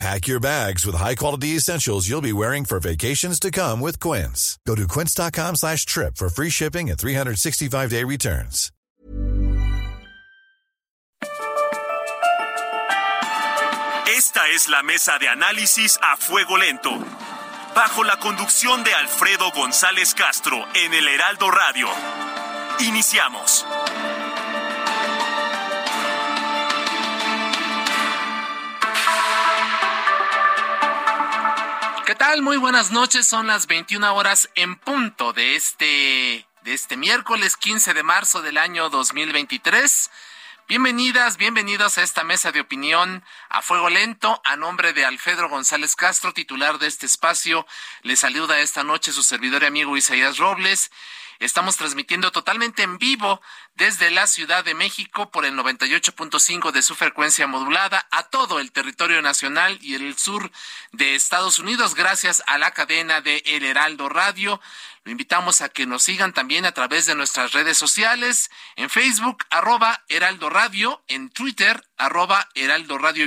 [0.00, 4.58] Pack your bags with high-quality essentials you'll be wearing for vacations to come with Quince.
[4.66, 8.70] Go to quince.com slash trip for free shipping and 365-day returns.
[14.16, 16.90] Esta es la mesa de análisis a fuego lento.
[17.74, 21.88] Bajo la conducción de Alfredo González Castro en el Heraldo Radio.
[22.80, 23.66] Iniciamos.
[32.14, 32.42] ¿Qué tal?
[32.42, 33.26] Muy buenas noches.
[33.26, 38.56] Son las 21 horas en punto de este de este miércoles 15 de marzo del
[38.56, 40.12] año 2023.
[40.68, 44.40] Bienvenidas, bienvenidos a esta mesa de opinión a fuego lento.
[44.44, 47.66] A nombre de Alfredo González Castro, titular de este espacio,
[48.02, 50.92] le saluda esta noche su servidor y amigo Isaías Robles.
[51.38, 53.40] Estamos transmitiendo totalmente en vivo
[53.74, 58.72] desde la Ciudad de México por el 98.5 de su frecuencia modulada a todo el
[58.72, 60.50] territorio nacional y el sur
[60.92, 64.60] de Estados Unidos gracias a la cadena de El Heraldo Radio.
[65.04, 69.44] Lo invitamos a que nos sigan también a través de nuestras redes sociales, en Facebook,
[69.50, 73.26] arroba Heraldo Radio, en Twitter, arroba Heraldo Radio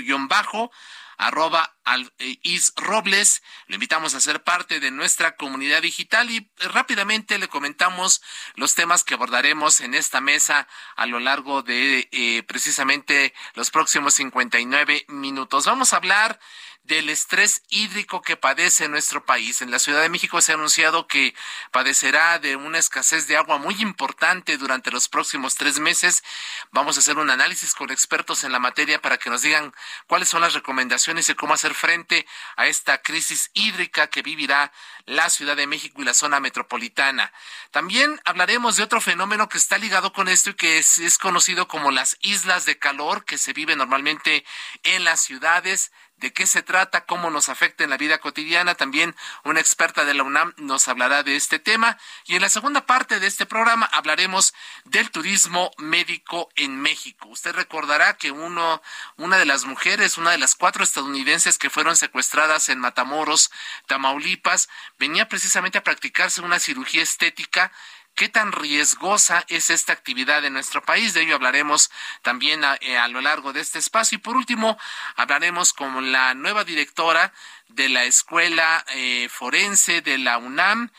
[1.18, 1.76] arroba
[2.20, 3.42] eh, Is Robles.
[3.68, 8.22] Lo invitamos a ser parte de nuestra comunidad digital y eh, rápidamente le comentamos
[8.56, 14.14] los temas que abordaremos en esta mesa a lo largo de eh, precisamente los próximos
[14.16, 15.66] 59 minutos.
[15.66, 16.40] Vamos a hablar
[16.88, 19.62] del estrés hídrico que padece nuestro país.
[19.62, 21.36] En la Ciudad de México se ha anunciado que
[21.72, 26.24] padecerá de una escasez de agua muy importante durante los próximos tres meses.
[26.72, 29.74] Vamos a hacer un análisis con expertos en la materia para que nos digan
[30.08, 34.72] cuáles son las recomendaciones y cómo hacer frente a esta crisis hídrica que vivirá
[35.06, 37.34] la Ciudad de México y la zona metropolitana.
[37.72, 41.68] También hablaremos de otro fenómeno que está ligado con esto y que es, es conocido
[41.68, 44.46] como las islas de calor que se vive normalmente
[44.84, 48.76] en las ciudades de qué se trata, cómo nos afecta en la vida cotidiana.
[48.76, 51.98] También una experta de la UNAM nos hablará de este tema.
[52.26, 54.54] Y en la segunda parte de este programa hablaremos
[54.86, 57.28] del turismo médico en México.
[57.30, 58.82] Usted recordará que uno,
[59.18, 63.52] una de las mujeres, una de las cuatro estadounidenses que fueron secuestradas en Matamoros,
[63.86, 67.72] Tamaulipas, venía precisamente a practicarse una cirugía estética
[68.18, 71.14] ¿Qué tan riesgosa es esta actividad en nuestro país?
[71.14, 71.92] De ello hablaremos
[72.24, 74.16] también eh, a, lo largo de este espacio.
[74.16, 74.76] Y por último,
[75.18, 77.32] hablaremos con la nueva directora
[77.68, 80.90] de la Escuela eh, Forense de la UNAM,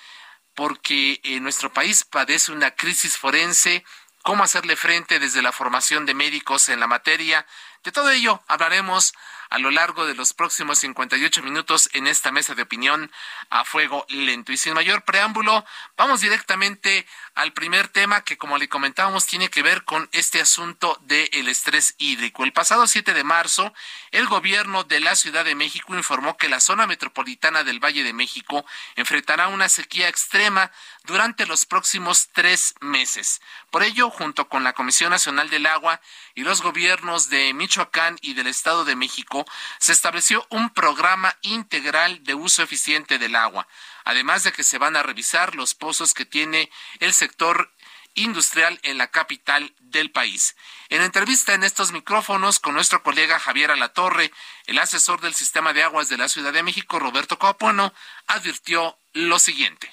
[0.55, 3.85] porque en nuestro país padece una crisis forense.
[4.23, 7.45] ¿Cómo hacerle frente desde la formación de médicos en la materia?
[7.83, 9.13] De todo ello hablaremos
[9.51, 13.11] a lo largo de los próximos 58 minutos en esta mesa de opinión
[13.51, 14.53] a fuego lento.
[14.53, 15.65] Y sin mayor preámbulo,
[15.97, 20.99] vamos directamente al primer tema que, como le comentábamos, tiene que ver con este asunto
[21.03, 22.45] del estrés hídrico.
[22.45, 23.73] El pasado 7 de marzo,
[24.11, 28.13] el gobierno de la Ciudad de México informó que la zona metropolitana del Valle de
[28.13, 28.65] México
[28.97, 30.71] enfrentará una sequía extrema
[31.05, 33.41] durante los próximos tres meses.
[33.71, 36.01] Por ello, junto con la Comisión Nacional del Agua
[36.35, 39.38] y los gobiernos de Michoacán y del Estado de México,
[39.79, 43.69] se estableció un programa integral de uso eficiente del agua,
[44.05, 47.73] además de que se van a revisar los pozos que tiene el sector
[48.15, 50.57] industrial en la capital del país.
[50.89, 54.33] En entrevista en estos micrófonos con nuestro colega Javier Alatorre,
[54.67, 57.93] el asesor del sistema de aguas de la Ciudad de México, Roberto Coapueno,
[58.27, 59.93] advirtió lo siguiente.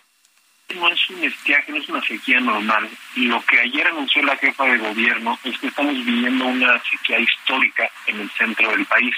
[0.73, 2.89] No es un estiaje, no es una sequía normal.
[3.15, 7.89] Lo que ayer anunció la jefa de gobierno es que estamos viviendo una sequía histórica
[8.07, 9.15] en el centro del país.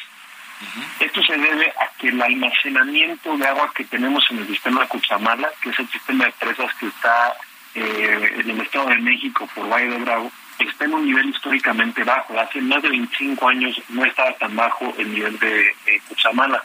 [1.00, 4.88] Esto se debe a que el almacenamiento de agua que tenemos en el sistema de
[4.88, 7.36] Cuchamala, que es el sistema de presas que está
[7.76, 12.04] eh, en el Estado de México por Valle de Bravo, está en un nivel históricamente
[12.04, 12.40] bajo.
[12.40, 16.64] Hace más de 25 años no estaba tan bajo el nivel de, de Cuchamala.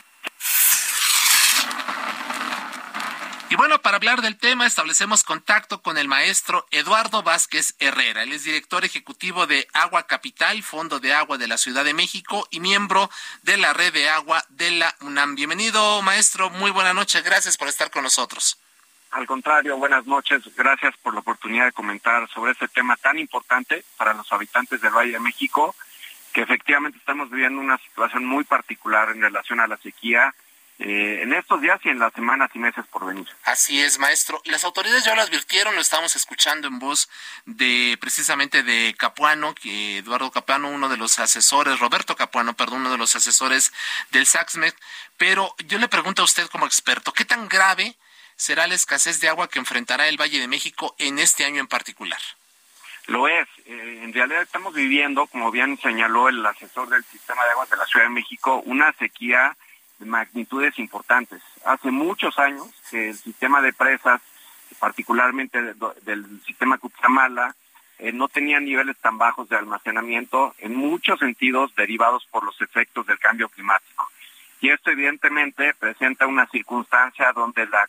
[3.53, 8.23] Y bueno, para hablar del tema establecemos contacto con el maestro Eduardo Vázquez Herrera.
[8.23, 12.49] Él es director ejecutivo de Agua Capital, Fondo de Agua de la Ciudad de México
[12.51, 13.11] y miembro
[13.43, 15.35] de la Red de Agua de la UNAM.
[15.35, 16.49] Bienvenido, maestro.
[16.49, 17.21] Muy buena noche.
[17.21, 18.59] Gracias por estar con nosotros.
[19.11, 20.41] Al contrario, buenas noches.
[20.57, 24.95] Gracias por la oportunidad de comentar sobre este tema tan importante para los habitantes del
[24.95, 25.77] Valle de México,
[26.33, 30.35] que efectivamente estamos viviendo una situación muy particular en relación a la sequía
[30.85, 33.29] eh, en estos días y en las semanas y meses por venir.
[33.45, 34.43] Así es, maestro.
[34.47, 37.09] Las autoridades ya lo advirtieron, lo estamos escuchando en voz
[37.47, 42.91] de precisamente de Capuano, que Eduardo Capuano, uno de los asesores, Roberto Capuano, perdón, uno
[42.91, 43.73] de los asesores
[44.11, 44.75] del SACSMED.
[45.19, 47.95] Pero yo le pregunto a usted como experto, ¿qué tan grave
[48.35, 51.69] será la escasez de agua que enfrentará el Valle de México en este año en
[51.69, 52.21] particular?
[53.07, 53.47] Lo es.
[53.67, 57.77] Eh, en realidad estamos viviendo, como bien señaló el asesor del sistema de aguas de
[57.77, 59.57] la Ciudad de México, una sequía
[60.07, 61.43] magnitudes importantes.
[61.65, 64.21] Hace muchos años que el sistema de presas,
[64.79, 67.55] particularmente del sistema Cutzamala,
[67.99, 73.07] eh, no tenía niveles tan bajos de almacenamiento, en muchos sentidos derivados por los efectos
[73.07, 74.09] del cambio climático.
[74.61, 77.89] Y esto evidentemente presenta una circunstancia donde la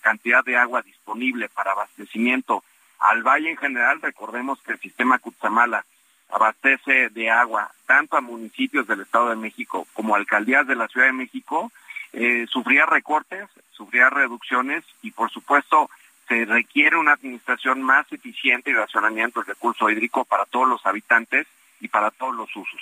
[0.00, 2.64] cantidad de agua disponible para abastecimiento
[2.98, 5.84] al valle en general, recordemos que el sistema Cutzamala
[6.30, 11.06] abastece de agua tanto a municipios del Estado de México como alcaldías de la Ciudad
[11.06, 11.72] de México,
[12.12, 15.90] eh, sufría recortes, sufría reducciones y por supuesto
[16.28, 21.46] se requiere una administración más eficiente y racionamiento del recurso hídrico para todos los habitantes
[21.80, 22.80] y para todos los usos.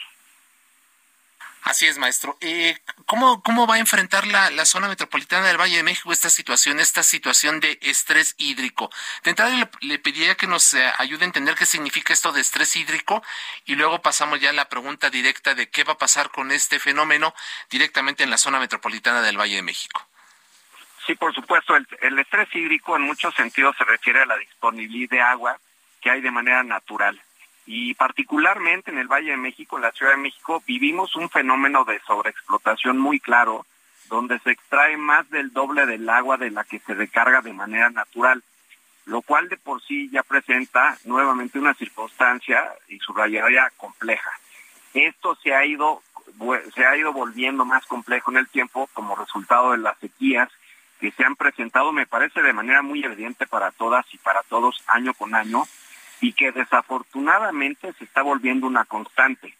[1.64, 2.36] Así es, maestro.
[2.42, 2.76] Eh,
[3.06, 6.78] ¿cómo, ¿Cómo va a enfrentar la, la, zona metropolitana del Valle de México esta situación,
[6.78, 8.90] esta situación de estrés hídrico?
[9.22, 12.76] De entrada le, pediría que nos eh, ayude a entender qué significa esto de estrés
[12.76, 13.22] hídrico
[13.64, 16.78] y luego pasamos ya a la pregunta directa de qué va a pasar con este
[16.78, 17.34] fenómeno
[17.70, 20.06] directamente en la zona metropolitana del Valle de México.
[21.06, 21.74] Sí, por supuesto.
[21.76, 25.58] El estrés hídrico en muchos sentidos se refiere a la disponibilidad de agua
[26.02, 27.23] que hay de manera natural
[27.66, 31.84] y particularmente en el Valle de México, en la Ciudad de México, vivimos un fenómeno
[31.84, 33.66] de sobreexplotación muy claro,
[34.08, 37.88] donde se extrae más del doble del agua de la que se recarga de manera
[37.90, 38.42] natural,
[39.06, 44.30] lo cual de por sí ya presenta nuevamente una circunstancia y subrayaría compleja.
[44.92, 46.02] Esto se ha ido
[46.74, 50.48] se ha ido volviendo más complejo en el tiempo como resultado de las sequías
[51.00, 54.82] que se han presentado, me parece, de manera muy evidente para todas y para todos
[54.86, 55.64] año con año,
[56.20, 59.54] y que desafortunadamente se está volviendo una constante.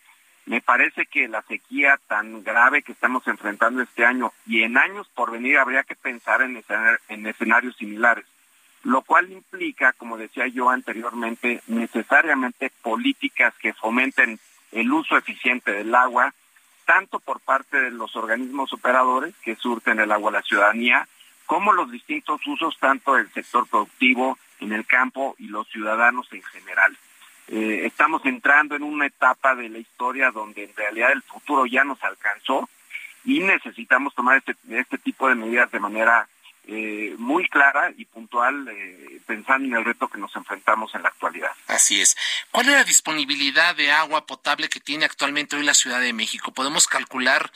[0.46, 5.08] Me parece que la sequía tan grave que estamos enfrentando este año y en años
[5.14, 6.62] por venir habría que pensar en,
[7.08, 8.26] en escenarios similares,
[8.82, 14.38] lo cual implica, como decía yo anteriormente, necesariamente políticas que fomenten
[14.72, 16.34] el uso eficiente del agua,
[16.84, 21.08] tanto por parte de los organismos operadores que surten el agua a la ciudadanía,
[21.46, 26.42] como los distintos usos tanto del sector productivo, en el campo y los ciudadanos en
[26.42, 26.96] general.
[27.48, 31.84] Eh, estamos entrando en una etapa de la historia donde en realidad el futuro ya
[31.84, 32.68] nos alcanzó
[33.24, 36.26] y necesitamos tomar este, este tipo de medidas de manera
[36.66, 41.10] eh, muy clara y puntual, eh, pensando en el reto que nos enfrentamos en la
[41.10, 41.50] actualidad.
[41.66, 42.16] Así es.
[42.50, 46.52] ¿Cuál es la disponibilidad de agua potable que tiene actualmente hoy la Ciudad de México?
[46.52, 47.50] ¿Podemos calcular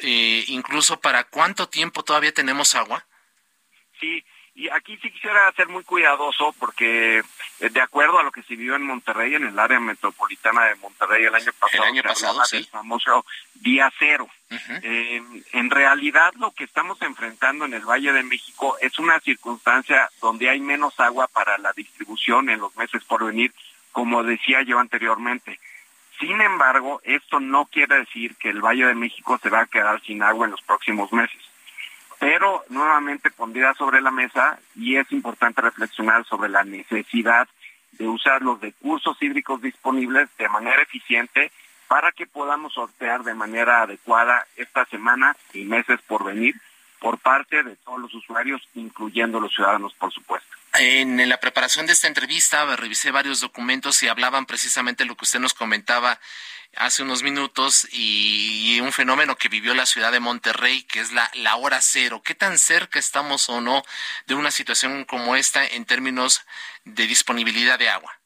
[0.00, 3.06] incluso para cuánto tiempo todavía tenemos agua?
[4.00, 4.24] Sí,
[4.54, 8.54] y aquí sí quisiera ser muy cuidadoso porque eh, de acuerdo a lo que se
[8.54, 12.40] vivió en Monterrey, en el área metropolitana de Monterrey el año pasado, el año pasado
[12.52, 14.28] el famoso día cero.
[14.82, 15.20] Eh,
[15.52, 20.48] en realidad lo que estamos enfrentando en el Valle de México es una circunstancia donde
[20.48, 23.52] hay menos agua para la distribución en los meses por venir,
[23.90, 25.58] como decía yo anteriormente.
[26.20, 30.00] Sin embargo, esto no quiere decir que el Valle de México se va a quedar
[30.02, 31.43] sin agua en los próximos meses
[32.24, 37.46] pero nuevamente pondría sobre la mesa y es importante reflexionar sobre la necesidad
[37.92, 41.52] de usar los recursos hídricos disponibles de manera eficiente
[41.86, 46.54] para que podamos sortear de manera adecuada esta semana y meses por venir
[46.98, 50.56] por parte de todos los usuarios, incluyendo los ciudadanos, por supuesto.
[50.76, 55.38] En la preparación de esta entrevista revisé varios documentos y hablaban precisamente lo que usted
[55.38, 56.18] nos comentaba
[56.76, 61.30] hace unos minutos y un fenómeno que vivió la ciudad de Monterrey, que es la,
[61.34, 62.22] la hora cero.
[62.24, 63.84] ¿Qué tan cerca estamos o no
[64.26, 66.42] de una situación como esta en términos
[66.84, 68.23] de disponibilidad de agua?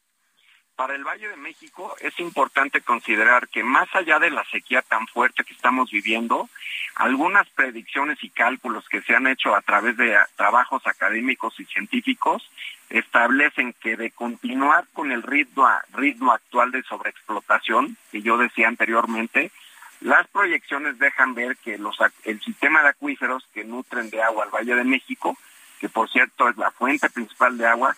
[0.79, 5.07] Para el Valle de México es importante considerar que más allá de la sequía tan
[5.07, 6.49] fuerte que estamos viviendo,
[6.95, 12.49] algunas predicciones y cálculos que se han hecho a través de trabajos académicos y científicos
[12.89, 19.51] establecen que de continuar con el ritmo, ritmo actual de sobreexplotación que yo decía anteriormente,
[19.99, 21.77] las proyecciones dejan ver que
[22.23, 25.37] el sistema de acuíferos que nutren de agua al Valle de México,
[25.81, 27.97] que por cierto es la fuente principal de agua,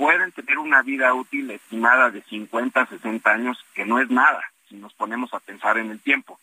[0.00, 4.40] pueden tener una vida útil estimada de 50 a 60 años, que no es nada
[4.66, 6.40] si nos ponemos a pensar en el tiempo.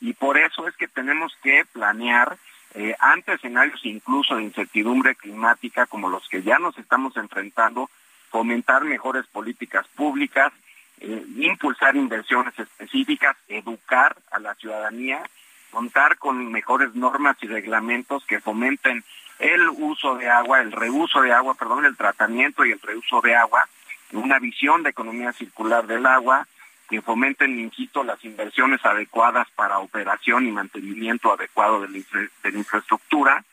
[0.00, 2.38] Y por eso es que tenemos que planear
[2.72, 7.90] eh, ante escenarios incluso de incertidumbre climática como los que ya nos estamos enfrentando,
[8.30, 10.50] fomentar mejores políticas públicas,
[11.00, 15.22] eh, impulsar inversiones específicas, educar a la ciudadanía
[15.76, 19.04] contar con mejores normas y reglamentos que fomenten
[19.38, 23.34] el uso de agua, el reuso de agua, perdón, el tratamiento y el reuso de
[23.34, 23.68] agua,
[24.12, 26.46] una visión de economía circular del agua,
[26.88, 33.44] que fomenten, insisto, las inversiones adecuadas para operación y mantenimiento adecuado de la, infraestructura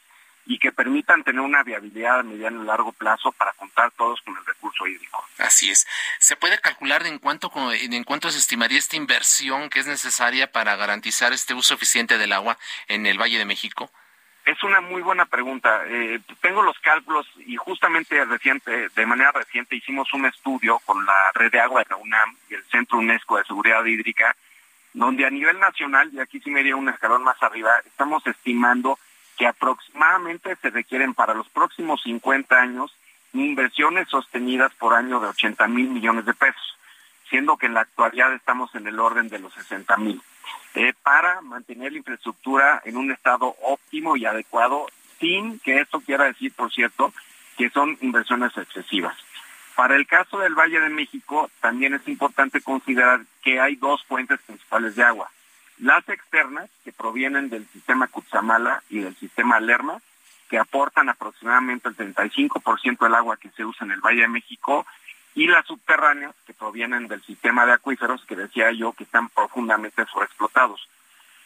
[0.45, 4.37] y que permitan tener una viabilidad a mediano y largo plazo para contar todos con
[4.37, 5.23] el recurso hídrico.
[5.37, 5.87] Así es.
[6.19, 10.75] ¿Se puede calcular en cuánto, en cuánto se estimaría esta inversión que es necesaria para
[10.75, 13.89] garantizar este uso eficiente del agua en el Valle de México?
[14.45, 15.83] Es una muy buena pregunta.
[15.87, 21.31] Eh, tengo los cálculos y justamente reciente, de manera reciente hicimos un estudio con la
[21.33, 24.35] red de agua de la UNAM y el Centro UNESCO de Seguridad Hídrica,
[24.93, 28.99] donde a nivel nacional, y aquí sí me dio un escalón más arriba, estamos estimando
[29.37, 32.95] que aproximadamente se requieren para los próximos 50 años
[33.33, 36.77] inversiones sostenidas por año de 80 mil millones de pesos,
[37.33, 40.21] siendo que en la actualidad estamos en el orden de los 60 mil.
[40.75, 44.85] Eh, para mantener la infraestructura en un estado óptimo y adecuado,
[45.19, 47.11] sin que esto quiera decir, por cierto,
[47.57, 49.17] que son inversiones excesivas.
[49.75, 54.39] Para el caso del Valle de México, también es importante considerar que hay dos fuentes
[54.41, 55.31] principales de agua.
[55.79, 59.99] Las externas, que provienen del sistema Cutzamala y del sistema Lerma,
[60.51, 64.85] que aportan aproximadamente el 35% del agua que se usa en el Valle de México,
[65.35, 70.05] y las subterráneas que provienen del sistema de acuíferos que decía yo que están profundamente
[70.05, 70.87] sobreexplotados.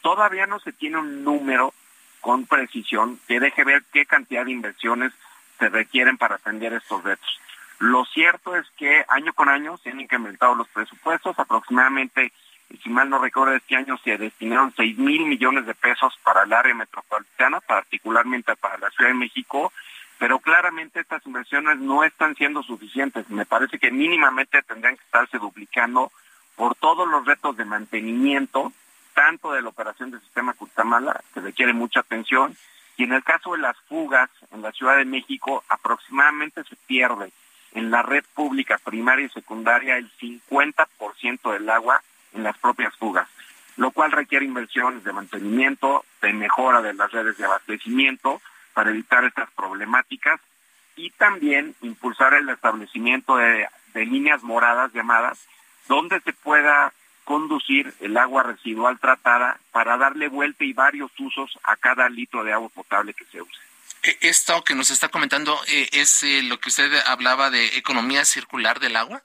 [0.02, 1.74] Todavía no se tiene un número
[2.22, 5.14] con precisión que deje ver qué cantidad de inversiones
[5.60, 7.40] se requieren para atender estos retos.
[7.80, 12.34] Lo cierto es que año con año se han incrementado los presupuestos, aproximadamente,
[12.84, 16.54] si mal no recuerdo, este año se destinaron 6 mil millones de pesos para el
[16.54, 19.72] área metropolitana, particularmente para la Ciudad de México,
[20.20, 23.30] pero claramente estas inversiones no están siendo suficientes.
[23.30, 26.12] Me parece que mínimamente tendrían que estarse duplicando
[26.56, 28.74] por todos los retos de mantenimiento,
[29.14, 32.56] tanto de la operación del sistema Cutamala, que requiere mucha atención,
[32.98, 37.32] y en el caso de las fugas en la Ciudad de México, aproximadamente se pierde
[37.74, 42.02] en la red pública primaria y secundaria el 50% del agua
[42.34, 43.30] en las propias fugas,
[43.76, 48.42] lo cual requiere inversiones de mantenimiento, de mejora de las redes de abastecimiento,
[48.78, 50.40] para evitar estas problemáticas
[50.96, 55.40] y también impulsar el establecimiento de, líneas moradas llamadas
[55.88, 56.94] donde se pueda
[57.24, 62.54] conducir el agua residual tratada para darle vuelta y varios usos a cada litro de
[62.54, 63.60] agua potable que se use.
[64.04, 68.26] E, esto que nos está comentando eh, es eh, lo que usted hablaba de economía
[68.26, 69.24] circular del agua.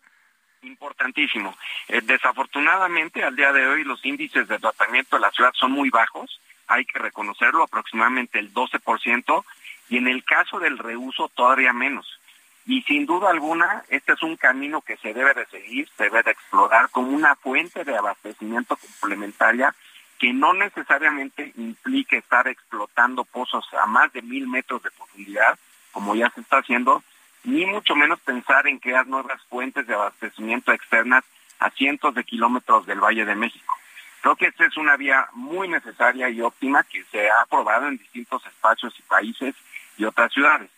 [0.62, 1.54] Importantísimo.
[1.88, 5.90] Eh, desafortunadamente, al día de hoy los índices de tratamiento de la ciudad son muy
[5.90, 9.44] bajos hay que reconocerlo, aproximadamente el 12%,
[9.88, 12.18] y en el caso del reuso todavía menos.
[12.64, 16.22] Y sin duda alguna, este es un camino que se debe de seguir, se debe
[16.22, 19.74] de explorar como una fuente de abastecimiento complementaria
[20.18, 25.58] que no necesariamente implique estar explotando pozos a más de mil metros de profundidad,
[25.90, 27.02] como ya se está haciendo,
[27.42, 31.24] ni mucho menos pensar en crear nuevas fuentes de abastecimiento externas
[31.58, 33.74] a cientos de kilómetros del Valle de México.
[34.22, 37.98] Creo que esta es una vía muy necesaria y óptima que se ha aprobado en
[37.98, 39.56] distintos espacios y países
[39.96, 40.70] y otras ciudades.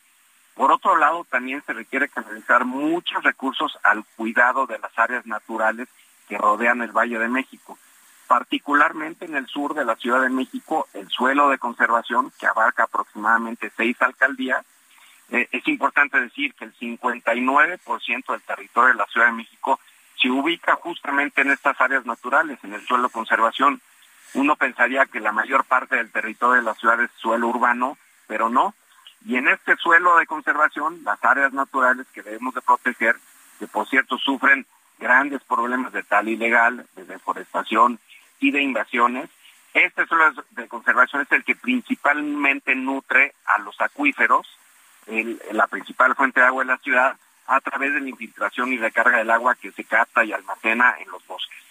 [0.55, 5.89] Por otro lado, también se requiere canalizar muchos recursos al cuidado de las áreas naturales
[6.27, 7.77] que rodean el Valle de México.
[8.29, 12.85] Particularmente en el sur de la Ciudad de México, el suelo de conservación, que abarca
[12.85, 14.65] aproximadamente seis alcaldías,
[15.31, 19.79] eh, es importante decir que el 59% del territorio de la Ciudad de México
[20.25, 23.83] se ubica justamente en estas áreas naturales, en el suelo conservación.
[24.33, 28.49] Uno pensaría que la mayor parte del territorio de la ciudad es suelo urbano, pero
[28.49, 28.75] no.
[29.27, 33.17] Y en este suelo de conservación, las áreas naturales que debemos de proteger,
[33.59, 34.65] que por cierto sufren
[34.99, 37.99] grandes problemas de tal ilegal, de deforestación
[38.41, 39.29] y de invasiones,
[39.75, 44.49] este suelo de conservación es el que principalmente nutre a los acuíferos,
[45.53, 47.17] la principal fuente de agua de la ciudad,
[47.47, 51.11] a través de la infiltración y recarga del agua que se capta y almacena en
[51.11, 51.65] los bosques.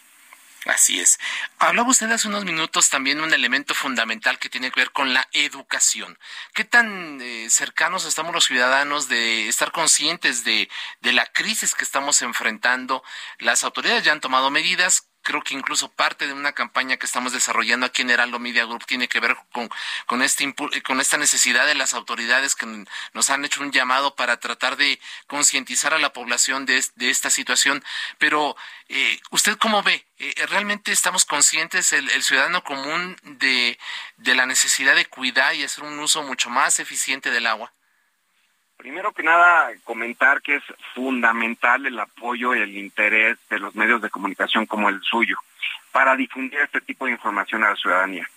[0.66, 1.20] Así es.
[1.60, 5.14] Hablaba usted hace unos minutos también de un elemento fundamental que tiene que ver con
[5.14, 6.18] la educación.
[6.54, 10.70] ¿Qué tan eh, cercanos estamos los ciudadanos de estar conscientes de,
[11.02, 13.04] de la crisis que estamos enfrentando?
[13.40, 17.34] Las autoridades ya han tomado medidas creo que incluso parte de una campaña que estamos
[17.34, 19.70] desarrollando aquí en Heraldo Media Group tiene que ver con,
[20.06, 20.54] con, este,
[20.84, 25.00] con esta necesidad de las autoridades que nos han hecho un llamado para tratar de
[25.28, 27.84] concientizar a la población de, de esta situación.
[28.20, 28.56] Pero,
[28.90, 30.06] eh, ¿usted cómo ve?
[30.20, 33.80] Eh, ¿Realmente estamos conscientes, el, el ciudadano común, de,
[34.18, 37.74] de la necesidad de cuidar y hacer un uso mucho más eficiente del agua?
[38.78, 40.64] Primero que nada, comentar que es
[40.94, 45.38] fundamental el apoyo y el interés de los medios de comunicación como el suyo
[45.92, 48.28] para difundir este tipo de información a la ciudadanía.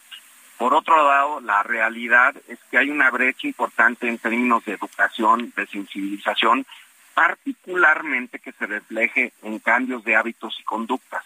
[0.58, 5.52] Por otro lado, la realidad es que hay una brecha importante en términos de educación,
[5.56, 6.66] de sensibilización,
[7.14, 11.24] particularmente que se refleje en cambios de hábitos y conductas.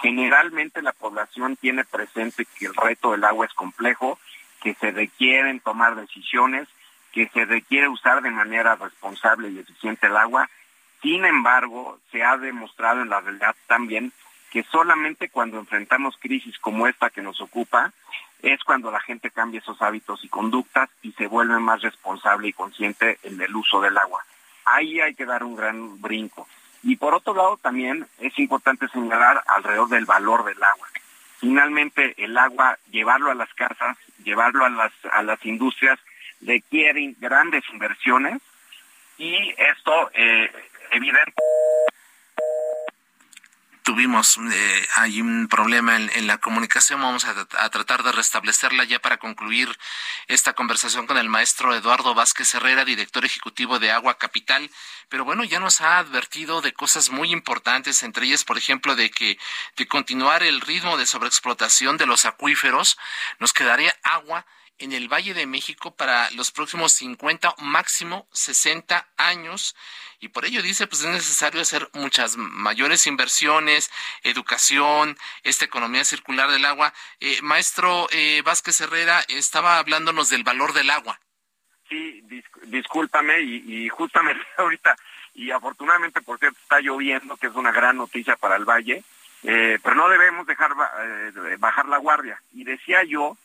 [0.00, 4.18] Generalmente la población tiene presente que el reto del agua es complejo,
[4.62, 6.68] que se requieren tomar decisiones,
[7.12, 10.48] que se requiere usar de manera responsable y eficiente el agua.
[11.02, 14.12] Sin embargo, se ha demostrado en la realidad también
[14.50, 17.92] que solamente cuando enfrentamos crisis como esta que nos ocupa,
[18.42, 22.52] es cuando la gente cambia esos hábitos y conductas y se vuelve más responsable y
[22.52, 24.22] consciente en el uso del agua.
[24.64, 26.46] Ahí hay que dar un gran brinco.
[26.82, 30.88] Y por otro lado también es importante señalar alrededor del valor del agua.
[31.38, 35.98] Finalmente el agua, llevarlo a las casas, llevarlo a las, a las industrias,
[36.42, 38.40] requiere grandes inversiones
[39.18, 40.50] y esto eh,
[40.90, 41.42] evidente
[43.82, 47.00] tuvimos eh, hay un problema en, la comunicación.
[47.00, 49.68] Vamos a, tratar de restablecerla ya para concluir
[50.28, 54.70] esta conversación con el maestro Eduardo Vázquez Herrera, director ejecutivo de Agua Capital.
[55.08, 59.10] Pero bueno, ya nos ha advertido de cosas muy importantes, entre ellas, por ejemplo, de
[59.10, 59.38] que
[59.76, 62.98] de continuar el ritmo de sobreexplotación de los acuíferos,
[63.40, 64.46] nos quedaría agua
[64.82, 69.76] en el Valle de México para los próximos 50, máximo 60 años.
[70.18, 73.90] Y por ello dice, pues es necesario hacer muchas mayores inversiones,
[74.24, 76.92] educación, esta economía circular del agua.
[77.20, 81.20] Eh, maestro eh, Vázquez Herrera estaba hablándonos del valor del agua.
[81.88, 82.22] Sí,
[82.64, 84.96] discúlpame y, justamente ahorita,
[85.34, 89.04] y afortunadamente por cierto está lloviendo, que es una gran noticia para el valle,
[89.44, 90.72] eh, pero no debemos dejar
[91.58, 92.40] bajar la guardia.
[92.52, 93.36] Y decía yo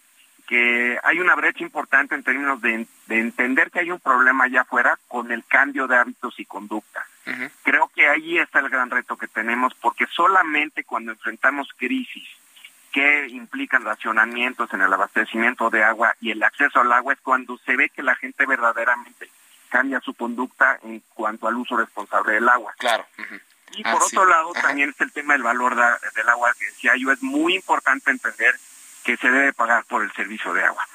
[0.47, 4.97] que hay una brecha importante en términos de, entender que hay un problema allá afuera
[5.07, 7.05] con el cambio de hábitos y conducta.
[7.63, 12.25] Creo que ahí está el gran reto que tenemos, porque solamente cuando enfrentamos crisis
[12.93, 17.57] que implican racionamientos en el abastecimiento de agua y el acceso al agua es cuando
[17.57, 19.29] se ve que la gente verdaderamente
[19.67, 22.73] cambia su conducta en cuanto al uso responsable del agua.
[22.77, 23.05] Claro.
[23.75, 27.11] Y por otro lado, también es el tema del valor del agua que decía yo,
[27.11, 28.55] es muy importante entender
[29.07, 30.85] que se debe pagar por el servicio de agua.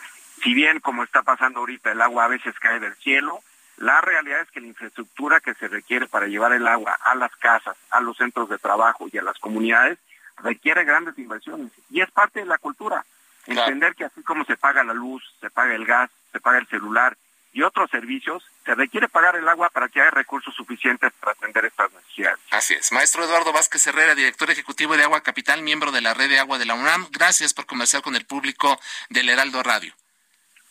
[0.42, 3.40] Si bien, como está pasando ahorita, el agua a veces cae del cielo,
[3.78, 7.34] la realidad es que la infraestructura que se requiere para llevar el agua a las
[7.36, 9.98] casas, a los centros de trabajo y a las comunidades
[10.42, 11.72] requiere grandes inversiones.
[11.88, 13.02] Y es parte de la cultura.
[13.46, 16.66] Entender que así como se paga la luz, se paga el gas, se paga el
[16.66, 17.16] celular
[17.52, 21.66] y otros servicios, se requiere pagar el agua para que haya recursos suficientes para atender
[21.66, 22.38] estas necesidades.
[22.50, 22.92] Así es.
[22.92, 26.58] Maestro Eduardo Vázquez Herrera, director ejecutivo de Agua Capital, miembro de la red de agua
[26.58, 27.08] de la UNAM.
[27.10, 29.94] Gracias por conversar con el público del Heraldo Radio.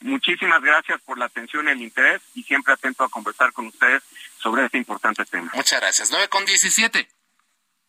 [0.01, 4.01] Muchísimas gracias por la atención y el interés y siempre atento a conversar con ustedes
[4.39, 5.51] sobre este importante tema.
[5.53, 6.09] Muchas gracias.
[6.09, 7.07] 9 con 17.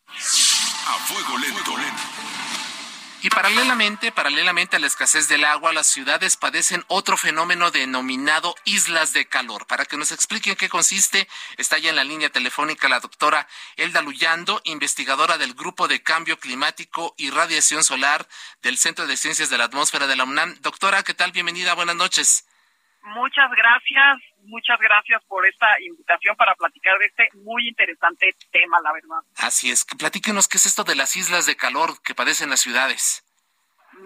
[0.08, 2.31] A fuego lento.
[3.22, 9.12] Y paralelamente, paralelamente a la escasez del agua, las ciudades padecen otro fenómeno denominado islas
[9.12, 9.68] de calor.
[9.68, 14.02] Para que nos expliquen qué consiste, está ya en la línea telefónica la doctora Elda
[14.02, 18.26] Luyando, investigadora del Grupo de Cambio Climático y Radiación Solar
[18.60, 20.56] del Centro de Ciencias de la Atmósfera de la UNAM.
[20.60, 21.30] Doctora, ¿qué tal?
[21.30, 22.48] Bienvenida, buenas noches.
[23.04, 28.92] Muchas gracias, muchas gracias por esta invitación para platicar de este muy interesante tema, la
[28.92, 29.18] verdad.
[29.36, 33.24] Así es, platíquenos qué es esto de las islas de calor que padecen las ciudades.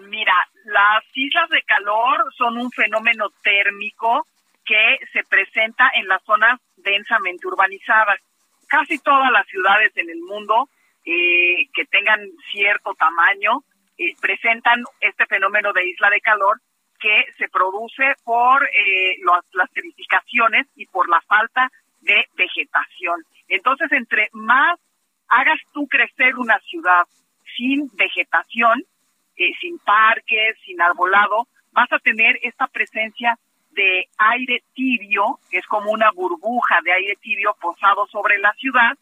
[0.09, 0.33] Mira,
[0.65, 4.27] las islas de calor son un fenómeno térmico
[4.65, 8.19] que se presenta en las zonas densamente urbanizadas.
[8.67, 10.69] Casi todas las ciudades en el mundo
[11.05, 12.19] eh, que tengan
[12.51, 13.63] cierto tamaño
[13.97, 16.59] eh, presentan este fenómeno de isla de calor
[16.99, 19.17] que se produce por eh,
[19.53, 23.23] las edificaciones y por la falta de vegetación.
[23.47, 24.79] Entonces, entre más
[25.29, 27.05] hagas tú crecer una ciudad
[27.55, 28.83] sin vegetación,
[29.35, 33.37] eh, sin parques, sin arbolado, vas a tener esta presencia
[33.71, 38.97] de aire tibio, que es como una burbuja de aire tibio posado sobre la ciudad,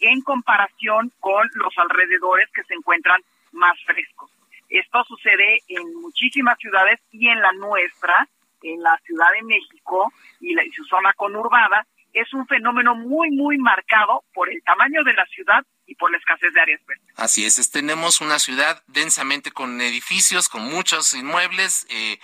[0.00, 3.20] en comparación con los alrededores que se encuentran
[3.52, 4.30] más frescos.
[4.68, 8.28] Esto sucede en muchísimas ciudades y en la nuestra,
[8.62, 13.58] en la Ciudad de México y, la, su zona conurbada, es un fenómeno muy, muy
[13.58, 17.04] marcado por el tamaño de la ciudad y por la escasez de áreas verdes.
[17.16, 22.18] Así es, tenemos una ciudad densamente con edificios, con muchos inmuebles, eh,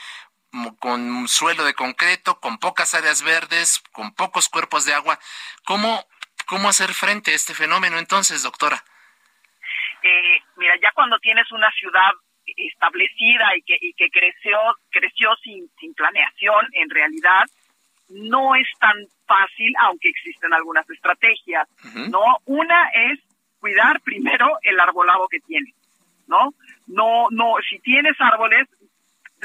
[0.79, 5.19] con suelo de concreto, con pocas áreas verdes, con pocos cuerpos de agua.
[5.65, 6.07] ¿Cómo,
[6.47, 8.85] cómo hacer frente a este fenómeno entonces, doctora?
[10.03, 12.13] Eh, mira, ya cuando tienes una ciudad
[12.47, 14.59] establecida y que, y que creció,
[14.91, 17.45] creció sin, sin planeación, en realidad
[18.09, 21.67] no es tan fácil, aunque existen algunas estrategias,
[22.11, 22.39] ¿no?
[22.45, 23.19] Una es
[23.59, 25.75] cuidar primero el arbolado que tienes,
[26.27, 26.55] ¿no?
[26.87, 28.69] No, no, si tienes árboles,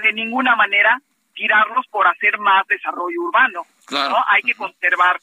[0.01, 1.01] de ninguna manera
[1.33, 3.65] tirarlos por hacer más desarrollo urbano.
[3.91, 4.23] ¿no?
[4.27, 5.19] Hay que conservar,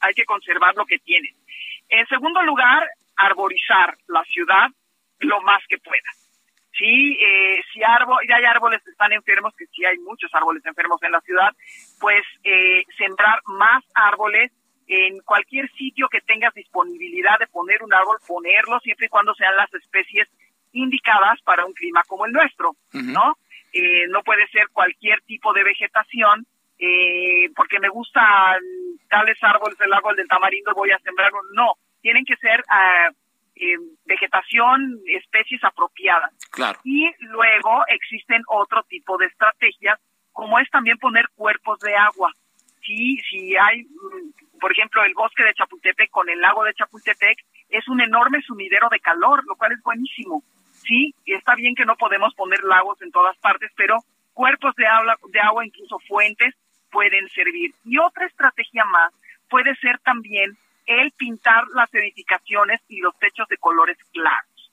[0.00, 1.34] hay que conservar lo que tienen.
[1.88, 4.68] En segundo lugar, arborizar la ciudad
[5.20, 6.10] lo más que pueda.
[6.72, 10.64] Sí, eh, si árbol, ya hay árboles que están enfermos, que sí hay muchos árboles
[10.64, 11.50] enfermos en la ciudad,
[11.98, 14.52] pues eh, sembrar más árboles
[14.86, 19.56] en cualquier sitio que tengas disponibilidad de poner un árbol, ponerlo siempre y cuando sean
[19.56, 20.28] las especies
[20.72, 23.36] indicadas para un clima como el nuestro, ¿no?
[23.72, 26.46] Eh, no puede ser cualquier tipo de vegetación,
[26.78, 28.58] eh, porque me gustan
[29.08, 33.14] tales árboles, el árbol del tamarindo, voy a sembrar no, tienen que ser uh,
[33.56, 36.32] eh, vegetación, especies apropiadas.
[36.50, 36.78] Claro.
[36.84, 39.98] Y luego existen otro tipo de estrategias,
[40.32, 42.32] como es también poner cuerpos de agua.
[42.82, 47.38] Si, si hay, mm, por ejemplo, el bosque de Chapultepec con el lago de Chapultepec,
[47.68, 50.42] es un enorme sumidero de calor, lo cual es buenísimo
[50.86, 53.98] sí, está bien que no podemos poner lagos en todas partes, pero
[54.32, 56.54] cuerpos de agua, de agua, incluso fuentes,
[56.90, 57.72] pueden servir.
[57.84, 59.12] Y otra estrategia más
[59.48, 60.56] puede ser también
[60.90, 64.72] el pintar las edificaciones y los techos de colores claros.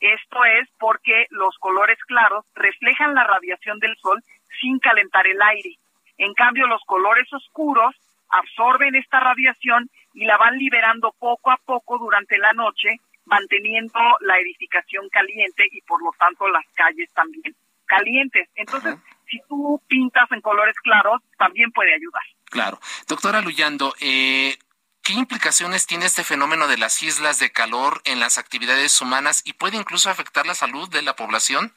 [0.00, 4.20] Esto es porque los colores claros reflejan la radiación del sol
[4.60, 5.78] sin calentar el aire.
[6.18, 7.94] En cambio, los colores oscuros
[8.28, 12.96] absorben esta radiación y la van liberando poco a poco durante la noche
[13.26, 17.54] manteniendo la edificación caliente y por lo tanto las calles también
[17.86, 18.48] calientes.
[18.56, 18.96] Entonces,
[19.30, 22.22] si tú pintas en colores claros, también puede ayudar.
[22.46, 22.80] Claro.
[23.06, 24.56] Doctora Luyando, eh,
[25.02, 29.52] ¿qué implicaciones tiene este fenómeno de las islas de calor en las actividades humanas y
[29.54, 31.74] puede incluso afectar la salud de la población?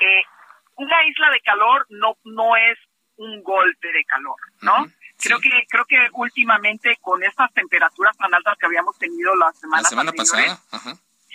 [0.00, 0.22] Eh,
[0.76, 2.78] una isla de calor no, no es
[3.16, 4.86] un golpe de calor, ¿no?
[5.18, 9.82] Creo que creo que últimamente con estas temperaturas tan altas que habíamos tenido la semana,
[9.82, 10.60] la semana pasada,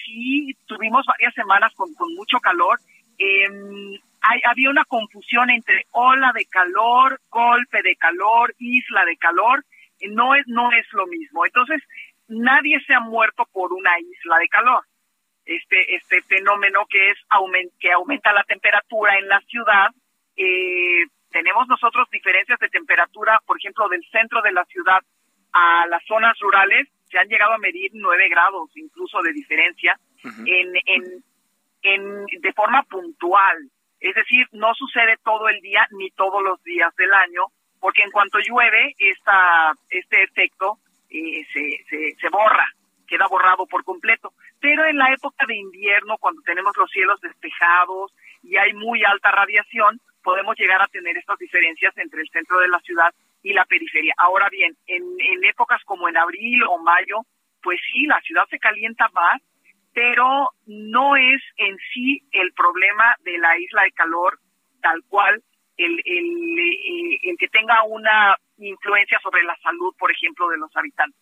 [0.06, 2.80] sí tuvimos varias semanas con, con mucho calor.
[3.18, 3.48] Eh,
[4.22, 9.66] hay, había una confusión entre ola de calor, golpe de calor, isla de calor.
[10.10, 11.46] No es no es lo mismo.
[11.46, 11.82] Entonces
[12.28, 14.84] nadie se ha muerto por una isla de calor.
[15.46, 17.18] Este este fenómeno que es
[17.80, 19.90] que aumenta la temperatura en la ciudad.
[20.36, 25.00] Eh, tenemos nosotros diferencias de temperatura, por ejemplo, del centro de la ciudad
[25.54, 30.74] a las zonas rurales, se han llegado a medir nueve grados incluso de diferencia en,
[30.86, 31.24] en,
[31.82, 33.58] en, de forma puntual.
[34.00, 37.46] Es decir, no sucede todo el día ni todos los días del año,
[37.82, 40.78] porque en cuanto llueve, esta, este efecto
[41.10, 42.66] eh, se, se, se borra,
[43.08, 44.32] queda borrado por completo.
[44.62, 48.14] Pero en la época de invierno, cuando tenemos los cielos despejados
[48.44, 52.70] y hay muy alta radiación, podemos llegar a tener estas diferencias entre el centro de
[52.70, 53.14] la ciudad
[53.44, 54.14] y la periferia.
[54.18, 55.04] Ahora bien, en,
[55.44, 57.22] épocas como en abril o mayo,
[57.62, 59.42] pues sí, la ciudad se calienta más,
[59.94, 64.40] pero no es en sí el problema de la isla de calor
[64.82, 65.44] tal cual
[65.84, 71.20] eh, el, que tenga una influencia sobre la salud, por ejemplo, de los habitantes.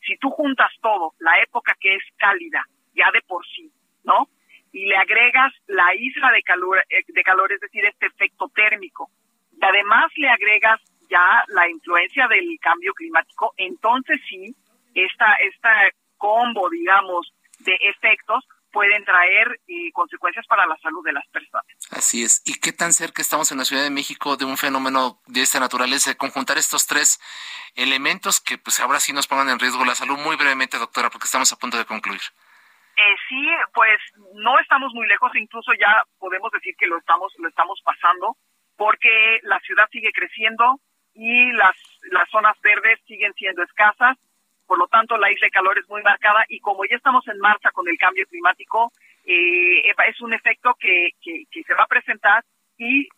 [0.00, 2.64] Si tú juntas todo, la época que es cálida,
[2.94, 3.70] ya de por sí,
[4.04, 4.28] ¿no?
[4.74, 9.08] y le agregas la isla de calor, eh, de calor, es decir, este efecto térmico,
[9.52, 14.52] y además le agregas ya la influencia del cambio climático, entonces sí,
[14.94, 15.70] esta, esta
[16.18, 21.64] combo, digamos, de efectos pueden traer eh, consecuencias para la salud de las personas.
[21.92, 22.42] Así es.
[22.44, 25.60] ¿Y qué tan cerca estamos en la Ciudad de México de un fenómeno de esta
[25.60, 26.10] naturaleza?
[26.10, 27.20] De conjuntar estos tres
[27.76, 30.18] elementos que pues ahora sí nos pongan en riesgo la salud.
[30.18, 32.20] Muy brevemente, doctora, porque estamos a punto de concluir.
[32.96, 33.98] Eh, sí, pues
[34.34, 38.36] no estamos muy lejos, incluso ya podemos decir que lo estamos, lo estamos pasando,
[38.76, 40.80] porque la ciudad sigue creciendo
[41.14, 41.76] y las,
[42.10, 44.18] las zonas verdes siguen siendo escasas,
[44.66, 47.38] por lo tanto la isla de calor es muy marcada y como ya estamos en
[47.38, 48.92] marcha con el cambio climático,
[49.24, 52.44] eh, es un efecto que, que, se va a presentar
[52.76, 53.08] y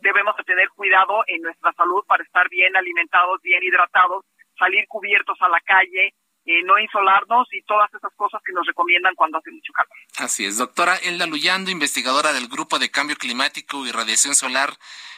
[0.00, 4.24] debemos de tener cuidado en nuestra salud para estar bien alimentados, bien hidratados,
[4.58, 6.12] salir cubiertos a la calle,
[6.50, 9.96] eh, no insolarnos y todas esas cosas que nos recomiendan cuando hace mucho calor.
[10.18, 14.76] Así es, doctora Elda Luyando, investigadora del Grupo de Cambio Climático y Radiación Solar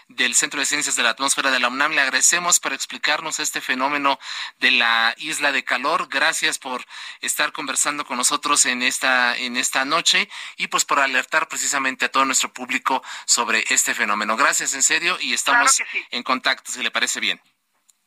[0.09, 1.93] del Centro de Ciencias de la Atmósfera de la UNAM.
[1.93, 4.19] Le agradecemos por explicarnos este fenómeno
[4.61, 6.09] de la isla de calor.
[6.11, 6.85] Gracias por
[7.23, 12.11] estar conversando con nosotros en esta, en esta noche y pues por alertar precisamente a
[12.11, 14.37] todo nuestro público sobre este fenómeno.
[14.37, 17.41] Gracias en serio y estamos en contacto, si le parece bien.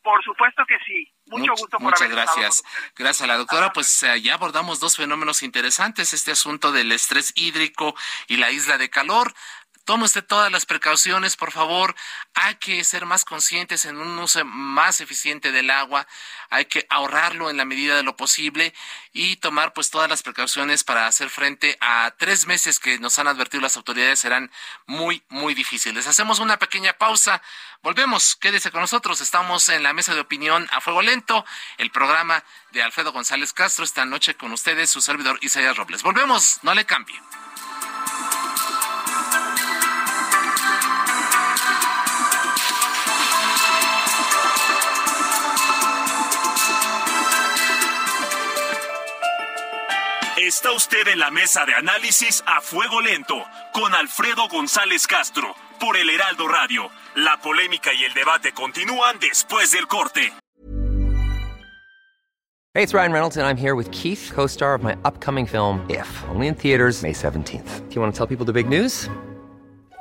[0.06, 1.12] Por supuesto que sí.
[1.26, 2.62] Mucho gusto por Muchas gracias.
[2.94, 3.72] Gracias a la doctora.
[3.72, 7.92] Pues eh, ya abordamos dos fenómenos interesantes, este asunto del estrés hídrico
[8.28, 9.34] y la isla de calor
[9.86, 11.94] tome usted todas las precauciones, por favor.
[12.34, 16.06] Hay que ser más conscientes en un uso más eficiente del agua.
[16.50, 18.74] Hay que ahorrarlo en la medida de lo posible
[19.12, 23.28] y tomar pues todas las precauciones para hacer frente a tres meses que nos han
[23.28, 24.50] advertido las autoridades serán
[24.86, 26.06] muy, muy difíciles.
[26.08, 27.40] Hacemos una pequeña pausa.
[27.82, 28.34] Volvemos.
[28.34, 29.20] Quédese con nosotros.
[29.20, 31.44] Estamos en la mesa de opinión a fuego lento,
[31.78, 33.84] el programa de Alfredo González Castro.
[33.84, 36.02] Esta noche con ustedes, su servidor Isaías Robles.
[36.02, 36.58] Volvemos.
[36.62, 37.20] No le cambie.
[50.46, 53.34] Está usted en la mesa de análisis a fuego lento
[53.72, 56.88] con Alfredo González Castro por el Heraldo Radio.
[57.16, 60.32] La polémica y el debate continúan después del corte.
[62.74, 66.06] Hey, it's Ryan Reynolds and I'm here with Keith, co-star of my upcoming film If,
[66.28, 67.88] only in theaters May 17th.
[67.88, 69.10] Do you want to tell people the big news?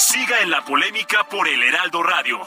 [0.00, 2.40] Siga en la polémica por el Heraldo Radio,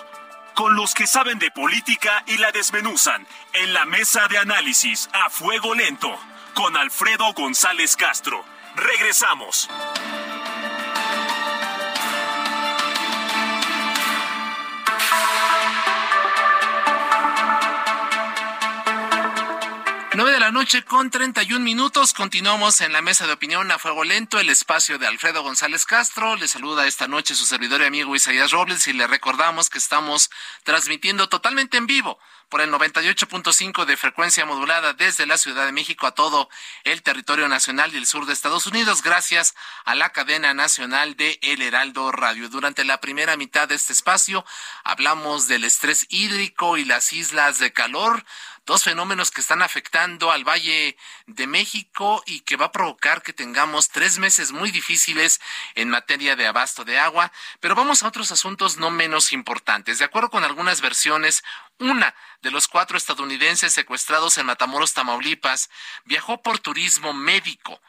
[0.55, 5.29] con los que saben de política y la desmenuzan en la mesa de análisis a
[5.29, 6.11] fuego lento,
[6.55, 8.43] con Alfredo González Castro.
[8.75, 9.69] Regresamos.
[20.43, 22.13] La noche con 31 minutos.
[22.13, 26.35] Continuamos en la mesa de opinión a fuego lento, el espacio de Alfredo González Castro.
[26.35, 30.29] Le saluda esta noche su servidor y amigo Isaías Robles y le recordamos que estamos
[30.63, 36.07] transmitiendo totalmente en vivo por el 98.5 de frecuencia modulada desde la Ciudad de México
[36.07, 36.49] a todo
[36.83, 41.39] el territorio nacional y el sur de Estados Unidos, gracias a la cadena nacional de
[41.41, 42.49] El Heraldo Radio.
[42.49, 44.45] Durante la primera mitad de este espacio
[44.83, 48.25] hablamos del estrés hídrico y las islas de calor
[48.65, 50.97] dos fenómenos que están afectando al Valle
[51.27, 55.41] de México y que va a provocar que tengamos tres meses muy difíciles
[55.75, 57.31] en materia de abasto de agua.
[57.59, 59.99] Pero vamos a otros asuntos no menos importantes.
[59.99, 61.43] De acuerdo con algunas versiones,
[61.79, 65.69] una de los cuatro estadounidenses secuestrados en Matamoros, Tamaulipas,
[66.05, 67.81] viajó por turismo médico.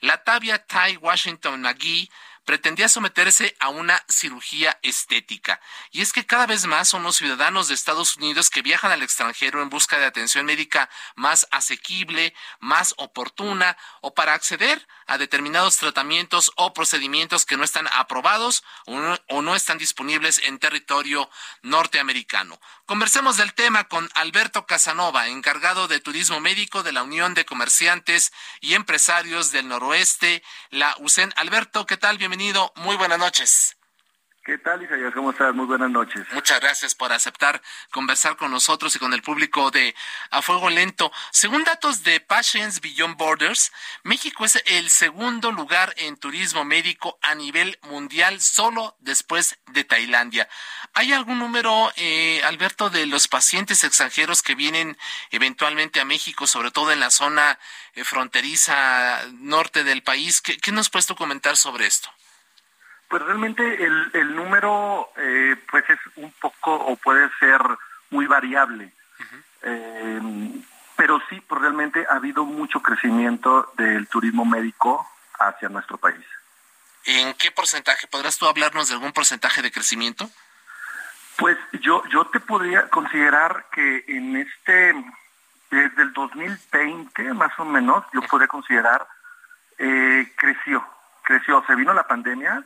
[0.00, 2.10] La Tabia Tai Washington McGee
[2.44, 5.60] pretendía someterse a una cirugía estética.
[5.90, 9.02] Y es que cada vez más son los ciudadanos de Estados Unidos que viajan al
[9.02, 15.76] extranjero en busca de atención médica más asequible, más oportuna o para acceder a determinados
[15.76, 21.30] tratamientos o procedimientos que no están aprobados o no, están disponibles en territorio
[21.62, 22.58] norteamericano.
[22.86, 28.32] Conversemos del tema con Alberto Casanova, encargado de turismo médico de la Unión de Comerciantes
[28.60, 31.32] y Empresarios del Noroeste, la UCEN.
[31.36, 32.18] Alberto, ¿qué tal?
[32.76, 33.76] Muy buenas noches.
[34.44, 35.14] ¿Qué tal, Isaías?
[35.14, 35.54] ¿Cómo estás?
[35.54, 36.26] Muy buenas noches.
[36.32, 39.94] Muchas gracias por aceptar conversar con nosotros y con el público de
[40.30, 41.10] A Fuego Lento.
[41.30, 47.34] Según datos de Patients Beyond Borders, México es el segundo lugar en turismo médico a
[47.34, 50.46] nivel mundial, solo después de Tailandia.
[50.92, 54.98] ¿Hay algún número, eh, Alberto, de los pacientes extranjeros que vienen
[55.30, 57.58] eventualmente a México, sobre todo en la zona
[57.94, 60.42] eh, fronteriza norte del país?
[60.42, 62.10] ¿Qué, ¿Qué nos puedes comentar sobre esto?
[63.08, 67.60] Pues realmente el, el número eh, pues es un poco o puede ser
[68.10, 68.92] muy variable.
[69.62, 70.20] Eh,
[70.96, 75.06] pero sí, pues realmente ha habido mucho crecimiento del turismo médico
[75.38, 76.24] hacia nuestro país.
[77.04, 78.06] ¿En qué porcentaje?
[78.06, 80.30] ¿Podrás tú hablarnos de algún porcentaje de crecimiento?
[81.36, 84.94] Pues yo, yo te podría considerar que en este,
[85.70, 89.06] desde el 2020 más o menos, yo podría considerar,
[89.78, 90.86] eh, creció,
[91.22, 92.62] creció, se vino la pandemia,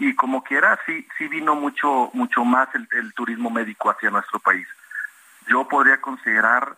[0.00, 4.66] y como quiera sí sí vino mucho mucho más el, turismo médico hacia nuestro país.
[5.46, 6.76] Yo podría considerar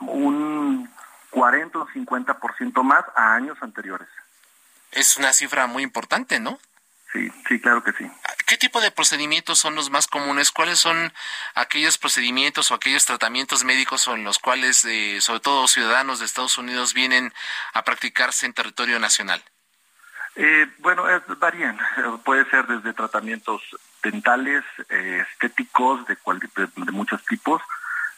[0.00, 0.90] un
[1.30, 4.08] 40 o 50% más a años anteriores.
[4.90, 6.58] Es una cifra muy importante, ¿no?
[7.12, 8.10] Sí, sí, claro que sí.
[8.46, 10.50] ¿Qué tipo de procedimientos son los más comunes?
[10.50, 11.12] ¿Cuáles son
[11.54, 16.58] aquellos procedimientos o aquellos tratamientos médicos en los cuales, eh, sobre todo ciudadanos de Estados
[16.58, 17.32] Unidos, vienen
[17.72, 19.42] a practicarse en territorio nacional?
[20.36, 21.04] Eh, bueno,
[21.38, 21.78] varían.
[22.24, 23.62] Puede ser desde tratamientos
[24.02, 27.62] dentales, eh, estéticos, de, de, muchos tipos,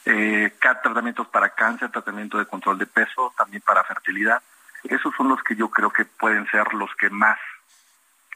[0.05, 4.43] eh, tratamientos para cáncer, tratamiento de control de peso, también para fertilidad.
[4.85, 7.39] Esos son los que yo creo que pueden ser los que más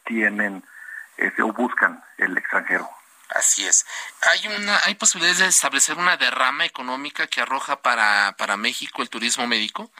[0.04, 0.62] tienen
[1.16, 2.88] este, o buscan el extranjero.
[3.30, 3.86] Así es.
[4.30, 9.08] Hay una, hay posibilidades de establecer una derrama económica que arroja para, para México el
[9.08, 9.90] turismo médico.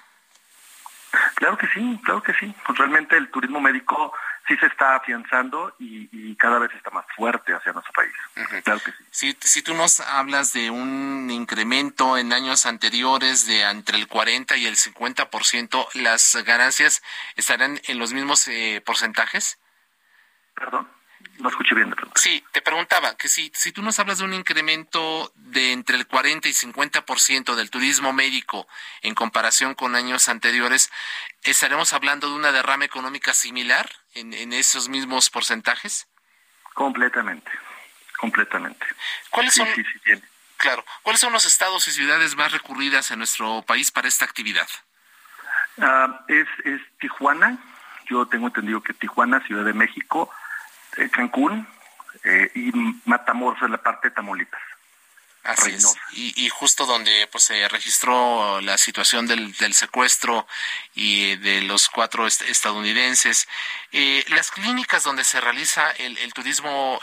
[1.34, 2.54] Claro que sí, claro que sí.
[2.64, 4.12] Pues realmente el turismo médico
[4.46, 8.12] sí se está afianzando y, cada vez está más fuerte hacia nuestro país.
[8.64, 9.04] Claro que sí.
[9.10, 14.56] Si, si tú nos hablas de un incremento en años anteriores de entre el 40
[14.56, 17.02] y el 50%, ¿las ganancias
[17.36, 19.58] estarán en los mismos eh, porcentajes?
[20.54, 20.88] Perdón.
[21.38, 25.32] No escuché bien Sí, te preguntaba que si, si tú nos hablas de un incremento
[25.34, 28.68] de entre el 40 y 50% del turismo médico
[29.00, 30.90] en comparación con años anteriores,
[31.42, 36.06] ¿estaremos hablando de una derrama económica similar en, en esos mismos porcentajes?
[36.74, 37.50] Completamente,
[38.18, 38.86] completamente.
[39.30, 39.68] ¿Cuáles son,
[40.56, 44.68] Claro, ¿cuáles son los estados y ciudades más recurridas en nuestro país para esta actividad?
[45.80, 47.58] Ah, es, es Tijuana,
[48.08, 50.30] yo tengo entendido que Tijuana, Ciudad de México,
[51.10, 51.66] Cancún
[52.24, 52.72] eh, y
[53.04, 54.60] Matamoros en la parte de Tamaulipas.
[55.44, 55.96] Así es.
[56.12, 60.46] Y, justo donde pues se registró la situación del, secuestro
[60.94, 63.48] y de los cuatro estadounidenses.
[63.90, 67.00] Eh, las clínicas donde se realiza el, turismo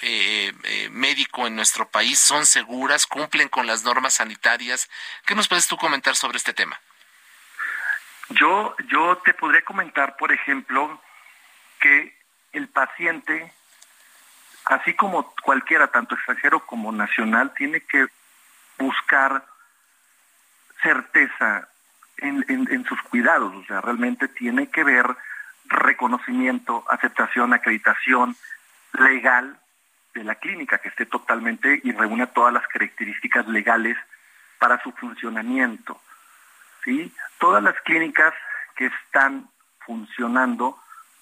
[0.92, 4.90] médico en nuestro país son seguras, cumplen con las normas sanitarias.
[5.26, 6.80] ¿Qué nos puedes tú comentar sobre este tema?
[8.30, 11.02] Yo, yo te podría comentar, por ejemplo,
[11.82, 12.16] que
[12.54, 13.52] el paciente
[14.70, 18.06] así como cualquiera, tanto extranjero como nacional, tiene que
[18.78, 19.44] buscar
[20.82, 21.68] certeza
[22.18, 25.06] en, sus cuidados, o sea, realmente tiene que ver
[25.66, 28.36] reconocimiento, aceptación, acreditación
[28.94, 29.60] legal
[30.14, 33.98] de la clínica, que esté totalmente y reúna todas las características legales
[34.60, 36.00] para su funcionamiento.
[36.84, 37.14] ¿sí?
[37.40, 38.34] Todas las clínicas
[38.76, 40.78] que están funcionando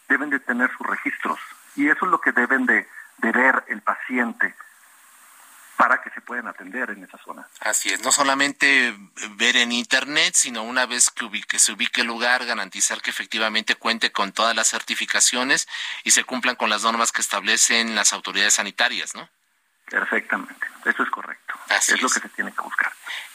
[0.09, 1.39] deben de tener sus registros
[1.75, 4.55] y eso es lo que deben de, de ver el paciente
[5.77, 7.47] para que se puedan atender en esa zona.
[7.59, 8.95] Así es, no solamente
[9.35, 13.75] ver en internet, sino una vez que, ubique, se ubique el lugar, garantizar que efectivamente
[13.75, 15.67] cuente con todas las certificaciones
[16.03, 19.29] y se cumplan con las normas que establecen las autoridades sanitarias, ¿no?
[19.85, 21.53] Perfectamente, eso es correcto.
[21.69, 22.91] Así es, lo que se tiene que buscar.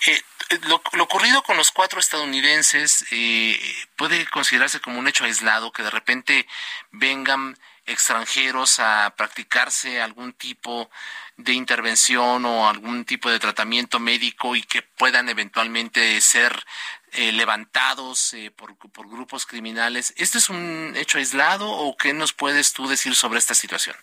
[0.08, 0.22] Eh,
[0.66, 3.58] lo, ocurrido con los cuatro estadounidenses eh,
[3.96, 6.46] puede considerarse como un hecho aislado, que de repente
[6.90, 10.90] vengan extranjeros a practicarse algún tipo
[11.36, 16.64] de intervención o algún tipo de tratamiento médico y que puedan eventualmente ser
[17.12, 18.74] eh, levantados eh, por,
[19.08, 20.14] grupos criminales.
[20.16, 23.96] ¿Este es un hecho aislado o qué nos puedes tú decir sobre esta situación?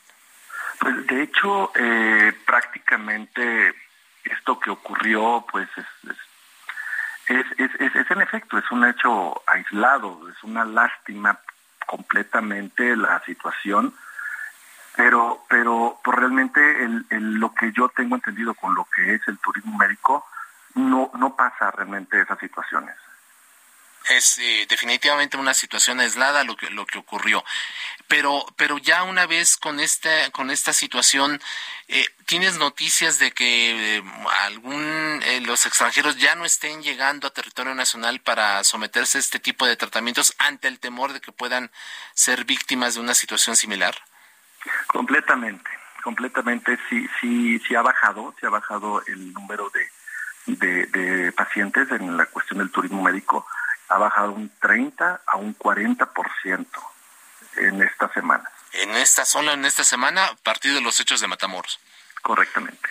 [0.80, 3.74] Pues de hecho, eh, prácticamente
[4.24, 5.86] esto que ocurrió, pues es,
[7.28, 11.40] es, es, es, en efecto, es un hecho aislado, es una lástima
[11.90, 13.94] completamente la situación,
[14.96, 16.62] pero, pero pues realmente
[17.10, 20.24] lo que yo tengo entendido con lo que es el turismo médico,
[20.76, 22.96] no, no pasa realmente esas situaciones
[24.10, 27.44] es eh, definitivamente una situación aislada lo que lo que ocurrió.
[28.08, 31.40] Pero pero ya una vez con esta con esta situación
[31.88, 34.04] eh, tienes noticias de que eh,
[34.44, 39.66] algún los extranjeros ya no estén llegando a territorio nacional para someterse a este tipo
[39.66, 41.72] de tratamientos ante el temor de que puedan
[42.14, 43.96] ser víctimas de una situación similar
[44.88, 45.70] completamente
[46.04, 46.80] completamente.
[46.90, 49.88] Sí sí sí ha bajado sí ha bajado el número de
[50.48, 53.46] de pacientes en la cuestión del turismo médico
[53.90, 56.68] ha bajado un 30 a un 40%
[57.58, 58.50] en esta semana.
[58.74, 61.80] En esta, solo en esta semana, a partir de los hechos de Matamoros.
[62.22, 62.90] Correctamente.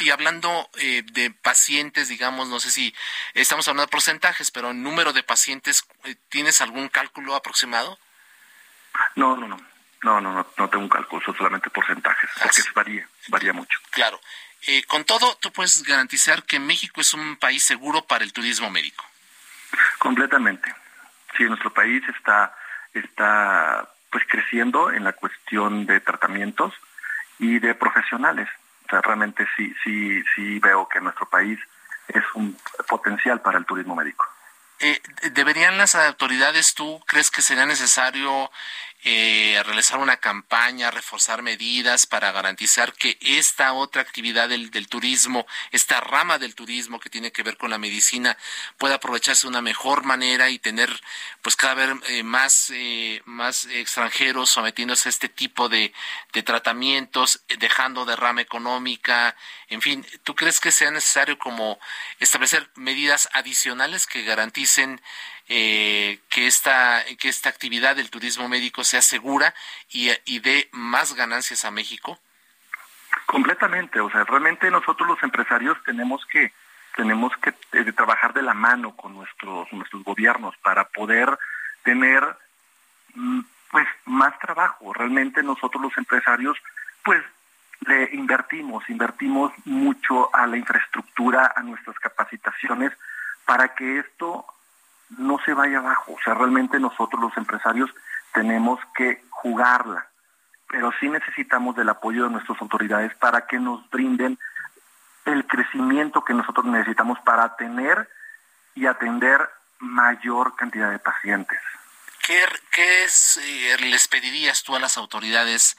[0.00, 2.94] Y, hablando eh, de pacientes, digamos, no sé si
[3.32, 7.98] estamos hablando de porcentajes, pero el número de pacientes, eh, ¿tienes algún cálculo aproximado?
[9.14, 9.58] No, no, no.
[10.02, 13.80] No, no, no, tengo un cálculo, solamente porcentajes, porque varía, varía mucho.
[13.90, 14.20] Claro.
[14.66, 18.70] Eh, con todo, tú puedes garantizar que México es un país seguro para el turismo
[18.70, 19.04] médico.
[19.98, 20.74] Completamente.
[21.36, 22.54] Sí, nuestro país está,
[22.92, 26.74] está pues creciendo en la cuestión de tratamientos
[27.38, 28.48] y de profesionales.
[28.86, 31.58] O sea, realmente sí, sí, sí veo que nuestro país
[32.08, 32.56] es un
[32.88, 34.26] potencial para el turismo médico.
[34.80, 35.00] Eh,
[35.32, 38.50] ¿Deberían las autoridades, tú crees que sería necesario
[39.04, 46.00] eh, realizar una campaña, reforzar medidas para garantizar que esta otra actividad del, turismo, esta
[46.00, 48.36] rama del turismo que tiene que ver con la medicina,
[48.76, 50.90] pueda aprovecharse de una mejor manera y tener
[51.42, 55.92] pues cada vez eh, más, eh, más extranjeros sometiéndose a este tipo de,
[56.32, 59.36] de tratamientos, dejando derrama económica,
[59.68, 61.78] en fin, ¿tú crees que sea necesario como
[62.18, 65.00] establecer medidas adicionales que garanticen
[65.48, 69.54] eh, que, esta, que esta actividad del turismo médico sea segura
[69.90, 72.18] y, y dé más ganancias a México?
[73.26, 76.52] Completamente, o sea, realmente nosotros los empresarios tenemos que
[76.96, 81.38] tenemos que eh, trabajar de la mano con nuestros nuestros gobiernos para poder
[81.84, 82.24] tener
[83.14, 83.40] mm,
[83.70, 84.92] pues más trabajo.
[84.92, 86.58] Realmente nosotros los empresarios
[87.04, 87.22] pues
[87.86, 92.92] le invertimos, invertimos mucho a la infraestructura, a nuestras capacitaciones
[93.44, 94.44] para que esto
[95.16, 96.12] no se vaya abajo.
[96.12, 97.90] O sea, realmente nosotros los empresarios
[98.32, 100.06] tenemos que jugarla,
[100.68, 104.38] pero sí necesitamos del apoyo de nuestras autoridades para que nos brinden
[105.24, 108.08] el crecimiento que nosotros necesitamos para tener
[108.74, 109.48] y atender
[109.78, 111.58] mayor cantidad de pacientes.
[112.70, 115.78] ¿Qué, eh, les pedirías tú a las autoridades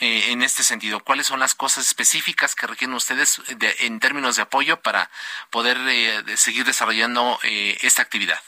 [0.00, 1.00] eh, en este sentido?
[1.00, 5.10] ¿Cuáles son las cosas específicas que requieren ustedes en términos de apoyo para
[5.50, 8.40] poder eh, seguir desarrollando esta actividad?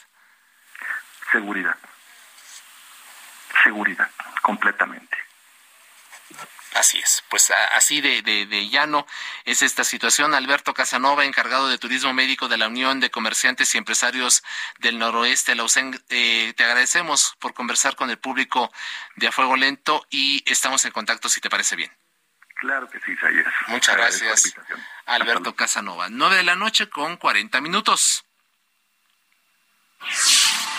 [1.31, 1.77] Seguridad.
[3.63, 4.09] Seguridad,
[4.41, 5.17] completamente.
[6.75, 9.05] Así es, pues así de, de, llano
[9.43, 10.35] es esta situación.
[10.35, 14.43] Alberto Casanova, encargado de turismo médico de la Unión de Comerciantes y Empresarios
[14.77, 15.65] del Noroeste, la
[16.09, 18.71] eh, te agradecemos por conversar con el público
[19.15, 21.91] de A Fuego Lento y estamos en contacto si te parece bien.
[22.55, 23.45] Claro que sí, Sayes.
[23.67, 24.53] Muchas gracias,
[25.05, 26.07] Alberto Casanova.
[26.09, 28.25] Nueve de la noche con cuarenta minutos.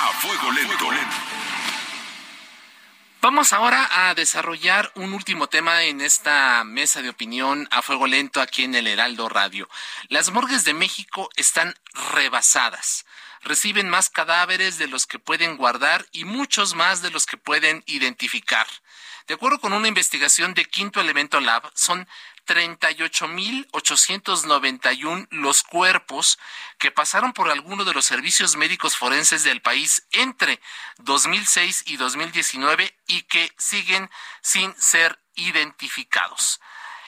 [0.02, 0.88] A Fuego Lento.
[3.20, 8.40] Vamos ahora a desarrollar un último tema en esta mesa de opinión a fuego lento
[8.40, 9.68] aquí en el Heraldo Radio.
[10.08, 11.74] Las morgues de México están
[12.14, 13.04] rebasadas.
[13.42, 17.82] Reciben más cadáveres de los que pueden guardar y muchos más de los que pueden
[17.84, 18.66] identificar.
[19.26, 22.08] De acuerdo con una investigación de Quinto Elemento Lab, son
[22.50, 26.38] 38.891 los cuerpos
[26.78, 30.60] que pasaron por alguno de los servicios médicos forenses del país entre
[30.98, 36.60] 2006 y 2019 y que siguen sin ser identificados.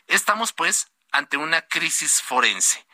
[0.06, 2.86] Estamos pues ante una crisis forense.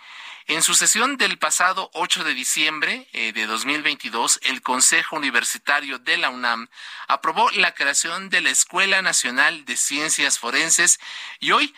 [0.46, 6.16] En su sesión del pasado 8 de diciembre eh, de 2022, el Consejo Universitario de
[6.16, 6.70] la UNAM
[7.08, 10.98] aprobó la creación de la Escuela Nacional de Ciencias Forenses
[11.40, 11.74] y hoy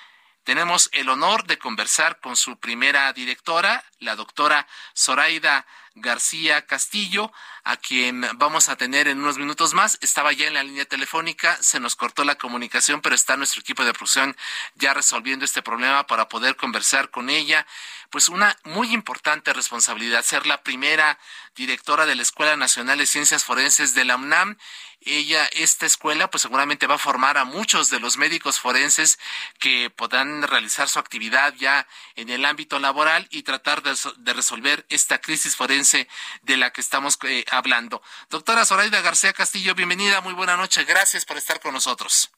[0.51, 7.33] tenemos el honor de conversar con su primera directora, la doctora Zoraida García Castillo,
[7.65, 9.99] a quien vamos a tener en unos minutos más.
[10.01, 13.85] Estaba ya en la línea telefónica, se nos cortó la comunicación, pero está nuestro equipo
[13.85, 14.37] de producción
[14.75, 17.67] ya resolviendo este problema para poder conversar con ella.
[18.11, 21.19] Pues una muy importante responsabilidad, ser la primera
[21.55, 24.57] directora de la Escuela Nacional de Ciencias Forenses de la UNAM
[25.03, 29.19] ella, esta escuela, pues seguramente va a formar a muchos de los médicos forenses
[29.59, 31.87] que podrán realizar su actividad ya
[32.17, 33.95] en el ámbito laboral y tratar de,
[34.35, 35.80] resolver esta crisis forense
[36.43, 38.03] de la que estamos eh, hablando.
[38.29, 42.31] Doctora Zoraida García Castillo, bienvenida, muy buena noche, gracias por estar con nosotros.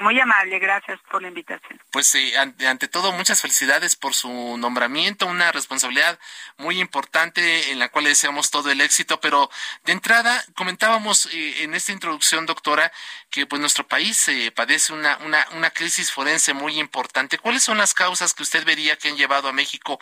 [0.00, 1.78] Muy amable, gracias por la invitación.
[1.90, 6.18] Pues eh, ante, todo, muchas felicidades por su nombramiento, una responsabilidad
[6.56, 9.50] muy importante en la cual le deseamos todo el éxito, pero
[9.84, 12.90] de entrada comentábamos eh, en esta introducción, doctora,
[13.28, 17.36] que pues nuestro país eh, padece una, una, una crisis forense muy importante.
[17.36, 20.00] ¿Cuáles son las causas que usted vería que han llevado a México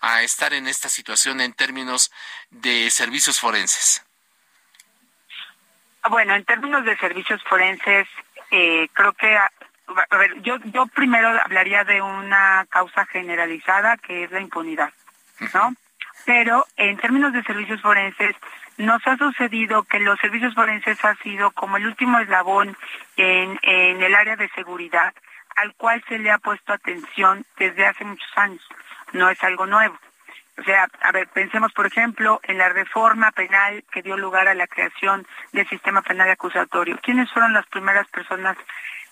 [0.00, 2.12] a estar en esta situación en términos
[2.50, 4.04] de servicios forenses?
[6.08, 8.08] Bueno, en términos de servicios forenses,
[8.50, 9.50] eh, creo que, a,
[10.16, 14.92] ver, yo, yo primero hablaría de una causa generalizada que es la impunidad,
[15.54, 15.74] ¿no?
[16.26, 18.36] Pero en términos de servicios forenses,
[18.76, 22.76] nos ha sucedido que los servicios forenses ha sido como el último eslabón
[23.16, 25.12] en, en el área de seguridad
[25.56, 28.66] al cual se le ha puesto atención desde hace muchos años.
[29.12, 29.98] No es algo nuevo.
[30.60, 34.54] O sea, a ver, pensemos, por ejemplo, en la reforma penal que dio lugar a
[34.54, 36.98] la creación del sistema penal acusatorio.
[37.02, 38.58] ¿Quiénes fueron las primeras personas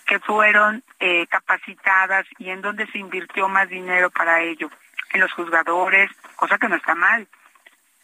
[0.06, 4.68] que fueron eh, capacitadas y en dónde se invirtió más dinero para ello?
[5.14, 7.26] En los juzgadores, cosa que no está mal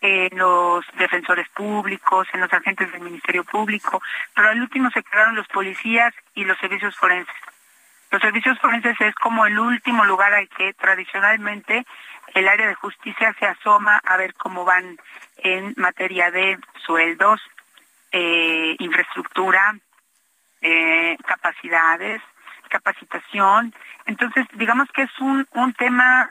[0.00, 4.02] en los defensores públicos, en los agentes del Ministerio Público,
[4.34, 7.34] pero al último se quedaron los policías y los servicios forenses.
[8.10, 11.84] Los servicios forenses es como el último lugar al que tradicionalmente
[12.34, 14.98] el área de justicia se asoma a ver cómo van
[15.36, 17.40] en materia de sueldos,
[18.12, 19.76] eh, infraestructura,
[20.60, 22.22] eh, capacidades,
[22.68, 23.74] capacitación.
[24.06, 26.30] Entonces, digamos que es un, un tema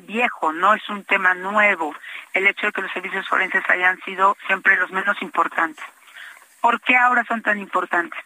[0.00, 1.94] viejo, no es un tema nuevo,
[2.32, 5.84] el hecho de que los servicios forenses hayan sido siempre los menos importantes.
[6.60, 8.18] ¿Por qué ahora son tan importantes?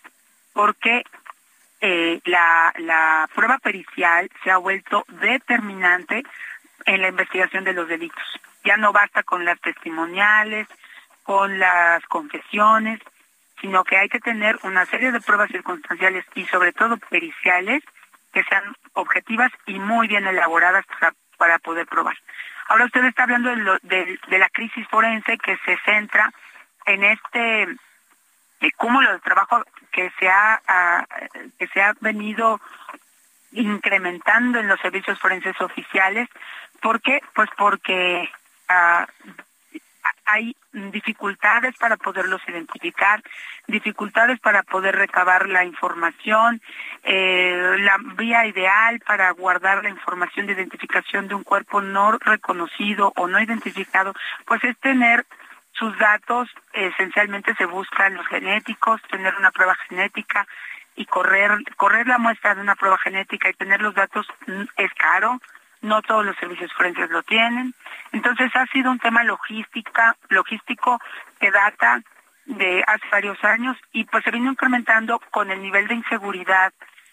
[0.53, 1.03] Porque
[1.81, 6.23] eh, la, la prueba pericial se ha vuelto determinante
[6.87, 8.25] en la investigación de los delitos.
[8.65, 10.69] Ya no basta con las testimoniales,
[11.23, 13.01] con las confesiones,
[13.61, 17.83] sino que hay que tener una serie de pruebas circunstanciales y sobre todo periciales
[18.33, 18.65] que sean
[18.95, 22.17] objetivas y muy bien elaboradas para, para poder probar.
[22.69, 23.51] Ahora usted está hablando
[23.83, 26.33] de, de, la crisis forense que se centra
[26.87, 27.67] en este
[28.77, 31.07] cúmulo de trabajo que se ha
[31.59, 32.61] que se ha venido
[33.53, 36.29] incrementando en los servicios forenses oficiales.
[36.83, 37.21] ¿Por qué?
[37.35, 38.29] Pues porque
[38.69, 39.33] uh,
[40.27, 43.23] hay dificultades para poderlos identificar,
[43.67, 46.61] dificultades para poder recabar la información,
[47.05, 53.13] eh, la vía ideal para guardar la información de identificación de un cuerpo no reconocido
[53.17, 54.15] o no identificado,
[54.47, 55.27] pues es tener
[55.73, 60.47] sus datos, esencialmente se buscan los genéticos, tener una prueba genética
[60.97, 64.93] y correr, correr la muestra de una prueba genética y tener los datos mm, es
[64.95, 65.41] caro,
[65.83, 67.75] no todos los servicios forenses lo tienen.
[68.13, 71.01] Entonces ha sido un tema logística, logístico
[71.39, 72.03] que data
[72.47, 76.73] de hace varios años y pues se vino incrementando con el nivel de inseguridad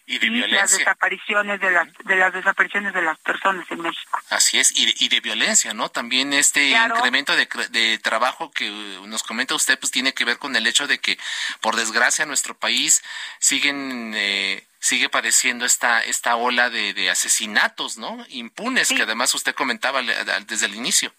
[0.10, 4.20] y, de las desapariciones de las de las desapariciones de las personas en México.
[4.32, 5.90] Así es, y de, y de violencia, ¿no?
[5.90, 8.70] También este incremento de, de, trabajo que
[9.06, 11.20] nos comenta usted, pues tiene que ver con el hecho de que,
[11.62, 13.04] por desgracia, nuestro país
[13.38, 18.26] siguen eh, sigue padeciendo esta esta ola de, de asesinatos, ¿no?
[18.30, 21.14] Impunes, que además usted comentaba desde el inicio.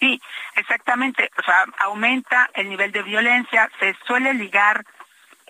[0.00, 0.20] Sí,
[0.56, 1.30] exactamente.
[1.38, 4.84] O sea, aumenta el nivel de violencia, se suele ligar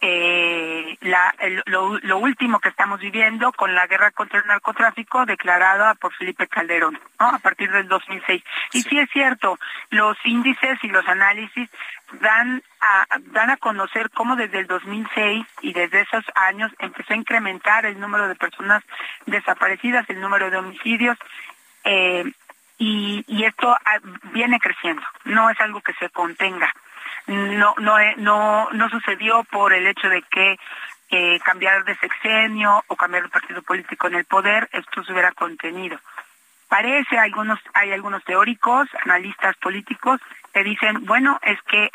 [0.05, 1.33] eh, la,
[1.67, 6.99] lo, último que estamos viviendo con la guerra contra el narcotráfico declarada por Felipe Calderón
[7.21, 7.29] ¿no?
[7.29, 8.43] a partir del 2006.
[8.73, 11.71] Y sí es cierto, los índices y los análisis
[12.21, 17.19] dan a, dan a conocer cómo desde el 2006 y desde esos años empezó a
[17.19, 18.83] incrementar el número de personas
[19.27, 21.17] desaparecidas, el número de homicidios.
[21.85, 22.25] Eh,
[22.77, 24.01] y, y esto ah,
[24.33, 26.75] viene creciendo, no es algo que se contenga
[27.27, 30.59] no no no no sucedió por el hecho de que
[31.11, 35.33] eh, cambiar de sexenio o cambiar de partido político en el poder esto se hubiera
[35.33, 35.99] contenido
[36.69, 40.21] parece algunos hay algunos teóricos analistas políticos
[40.53, 41.91] que dicen bueno es que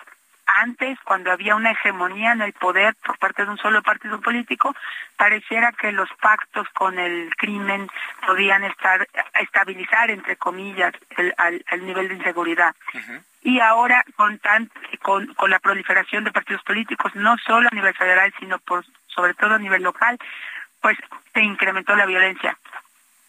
[0.48, 4.74] antes, cuando había una hegemonía en el poder por parte de un solo partido político,
[5.18, 7.88] pareciera que los pactos con el crimen
[8.26, 9.08] podían estar
[9.40, 12.74] estabilizar, entre comillas, el, al, nivel de inseguridad.
[13.48, 14.42] Y ahora, con,
[15.48, 19.58] la proliferación de partidos políticos, no solo a nivel federal, sino por, sobre todo a
[19.58, 20.20] nivel local,
[20.82, 20.98] pues
[21.34, 22.58] se incrementó la violencia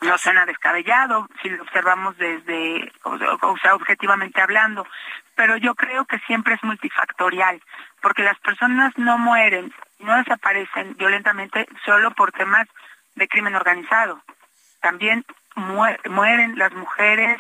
[0.00, 4.86] no suena descabellado si lo observamos desde, o, sea, objetivamente hablando,
[5.34, 7.60] pero yo creo que siempre es multifactorial,
[8.00, 12.68] porque las personas no mueren, no desaparecen violentamente solo por temas
[13.16, 14.22] de crimen organizado.
[14.80, 15.24] También
[15.56, 17.38] mueren las mujeres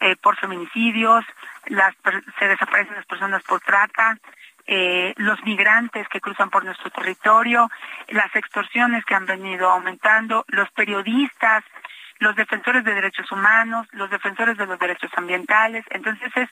[0.00, 1.24] eh, por feminicidios,
[1.66, 1.94] las,
[2.38, 4.18] se desaparecen las personas por trata,
[4.66, 7.70] eh, los migrantes que cruzan por nuestro territorio,
[8.08, 11.64] las extorsiones que han venido aumentando, los periodistas
[12.20, 15.86] los defensores de derechos humanos, los defensores de los derechos ambientales.
[15.88, 16.50] Entonces es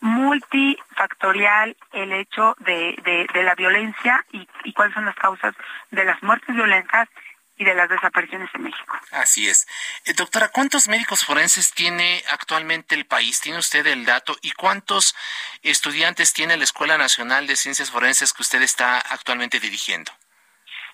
[0.00, 5.54] multifactorial el hecho de, la violencia y cuáles son las causas
[5.92, 7.08] de las muertes violentas
[7.56, 8.98] y de las desapariciones en México.
[9.12, 9.66] Así es.
[10.04, 13.40] Eh, doctora, ¿cuántos médicos forenses tiene actualmente el país?
[13.40, 14.36] ¿Tiene usted el dato?
[14.42, 15.14] ¿Y cuántos
[15.62, 20.10] estudiantes tiene la Escuela Nacional de Ciencias Forenses que usted está actualmente dirigiendo?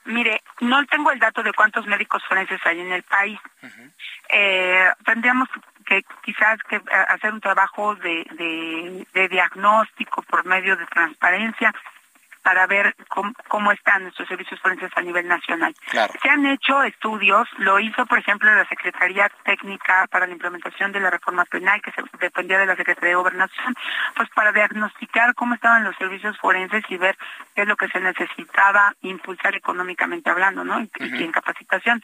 [0.05, 3.39] Mire, no tengo el dato de cuántos médicos forenses hay en el país.
[4.29, 5.49] eh, tendríamos
[5.87, 11.75] que quizás que eh, hacer un trabajo de, de, de diagnóstico por medio de transparencia
[12.43, 12.95] para ver
[13.49, 15.75] cómo, están nuestros servicios forenses a nivel nacional.
[15.91, 21.01] Se han hecho estudios, lo hizo por ejemplo la Secretaría Técnica para la Implementación de
[21.01, 23.75] la Reforma Penal, que se, dependía de la Secretaría de Gobernación,
[24.17, 27.17] pues para diagnosticar cómo estaban los servicios forenses y ver
[27.55, 30.81] qué es lo que se necesitaba impulsar económicamente hablando, ¿no?
[30.81, 32.03] Y, en capacitación.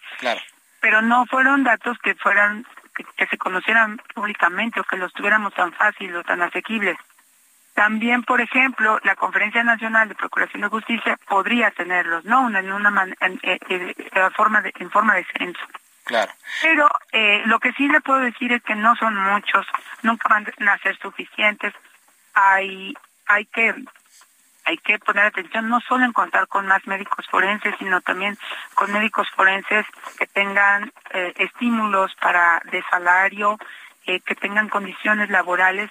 [0.80, 5.54] Pero no fueron datos que fueran que, que se conocieran públicamente o que los tuviéramos
[5.54, 6.96] tan fácil o tan asequibles.
[7.76, 12.48] También, por ejemplo, la Conferencia Nacional de Procuración de Justicia podría tenerlos, ¿no?
[12.48, 13.94] En una en, eh, eh,
[14.34, 15.60] forma de, en forma de censo.
[16.04, 16.32] Claro.
[16.62, 19.66] Pero eh, lo que sí le puedo decir es que no son muchos,
[20.02, 21.74] nunca van a ser suficientes.
[22.32, 22.94] Hay,
[23.26, 23.74] hay que
[24.64, 28.36] hay que poner atención no solo en contar con más médicos forenses, sino también
[28.74, 29.84] con médicos forenses
[30.18, 33.58] que tengan eh, estímulos para de salario,
[34.06, 35.90] eh, que tengan condiciones laborales,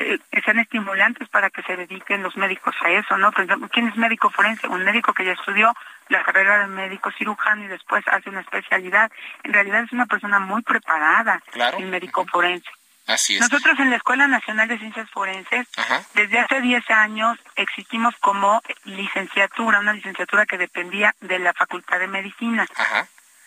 [0.00, 3.32] eh, que sean estimulantes para que se dediquen los médicos a eso, ¿no?
[3.32, 4.68] ¿quién es médico forense?
[4.68, 5.74] Un médico que ya estudió
[6.08, 9.10] la carrera de médico cirujano y después hace una especialidad.
[9.42, 11.42] En realidad es una persona muy preparada,
[11.78, 12.70] el médico forense.
[13.08, 15.66] Nosotros en la Escuela Nacional de Ciencias Forenses,
[16.14, 22.06] desde hace 10 años existimos como licenciatura, una licenciatura que dependía de la Facultad de
[22.06, 22.66] Medicina.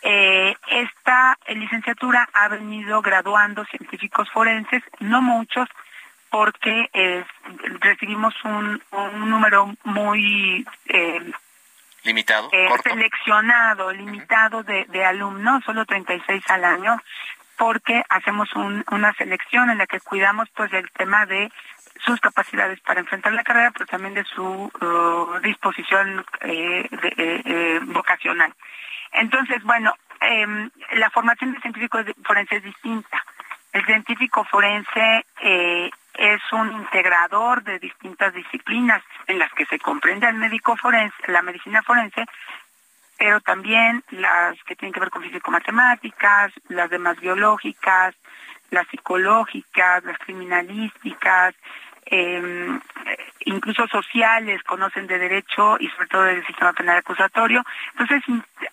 [0.01, 5.69] Eh, esta licenciatura ha venido graduando científicos forenses, no muchos,
[6.31, 7.23] porque
[7.81, 8.81] recibimos un,
[9.29, 11.31] número muy eh,
[12.03, 16.97] limitado, eh, seleccionado, limitado de, de alumnos, solo 36 al año,
[17.57, 21.51] porque hacemos una selección en la que cuidamos pues el tema de
[22.03, 27.79] sus capacidades para enfrentar la carrera, pero también de su uh, disposición eh, eh, eh,
[27.83, 28.51] vocacional.
[29.11, 33.23] Entonces, bueno, em, la formación del científico forense es distinta.
[33.73, 35.25] El científico forense
[36.15, 41.41] es un integrador de distintas disciplinas en las que se comprende al médico forense, la
[41.41, 42.25] medicina forense,
[43.17, 48.15] pero también las que tienen que ver con físico-matemáticas, las demás biológicas,
[48.71, 51.53] las psicológicas, las criminalísticas,
[52.05, 52.79] em,
[53.45, 57.63] incluso sociales, conocen de derecho y sobre todo del sistema penal acusatorio.
[57.91, 58.23] Entonces,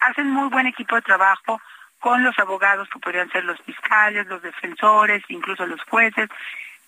[0.01, 1.61] hacen muy buen equipo de trabajo
[2.01, 6.29] con los abogados que podrían ser los fiscales, los defensores, incluso los jueces,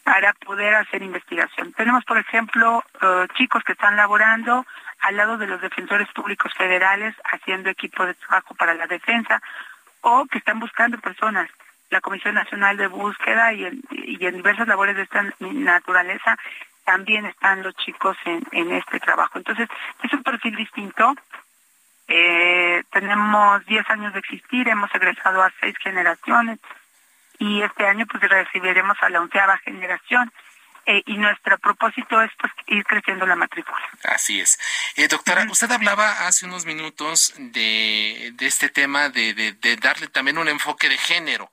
[0.04, 1.72] para poder hacer investigación.
[1.72, 4.66] Tenemos, por ejemplo, eh, chicos que están laborando
[5.00, 9.40] al lado de los defensores públicos federales haciendo equipo de trabajo para la defensa
[10.02, 11.48] o que están buscando personas.
[11.90, 16.36] La Comisión Nacional de Búsqueda y, en diversas labores de esta naturaleza
[16.84, 19.38] también están los chicos en, este trabajo.
[19.38, 19.68] Entonces,
[20.02, 21.14] es un perfil distinto.
[22.08, 26.58] Eh, tenemos 10 años de existir, hemos egresado a seis generaciones
[27.40, 30.30] y este año pues recibiremos a la onceava generación.
[30.86, 33.78] Eh, y nuestro propósito es pues, ir creciendo la matrícula.
[34.04, 34.58] Así es.
[34.96, 40.38] Eh, doctora, usted hablaba hace unos minutos de, de este tema de, de, darle también
[40.38, 41.50] un enfoque de género.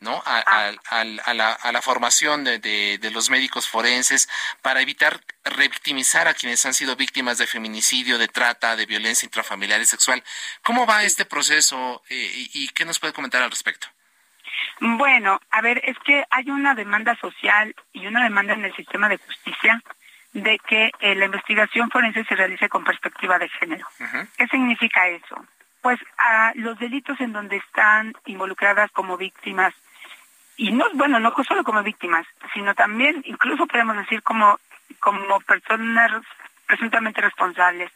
[0.00, 0.20] ¿no?
[0.26, 0.72] A, ah.
[0.90, 4.28] a, la, a, la, formación de, de, los médicos forenses
[4.60, 9.80] para evitar revictimizar a quienes han sido víctimas de feminicidio, de trata, de violencia intrafamiliar
[9.80, 10.24] y sexual.
[10.62, 13.91] ¿Cómo va este proceso eh, y qué nos puede comentar al respecto?
[14.84, 19.08] Bueno, a ver, es que hay una demanda social y una demanda en el sistema
[19.08, 19.80] de justicia
[20.32, 23.86] de que eh, la investigación forense se realice con perspectiva de género.
[24.36, 25.36] ¿Qué significa eso?
[25.82, 29.72] Pues a los delitos en donde están involucradas como víctimas,
[30.56, 34.58] y no, bueno, no solo como víctimas, sino también, incluso podemos decir como,
[34.98, 36.24] como personas
[36.66, 37.92] presuntamente responsables,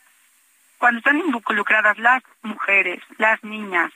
[0.79, 3.91] cuando están involucradas las mujeres, las niñas,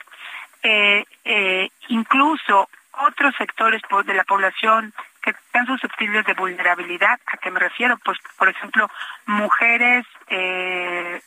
[0.61, 2.67] eh, eh, incluso
[2.99, 7.19] otros sectores de la población que están susceptibles de vulnerabilidad.
[7.25, 7.97] ¿A qué me refiero?
[8.03, 8.89] Pues, por ejemplo,
[9.25, 11.21] mujeres eh,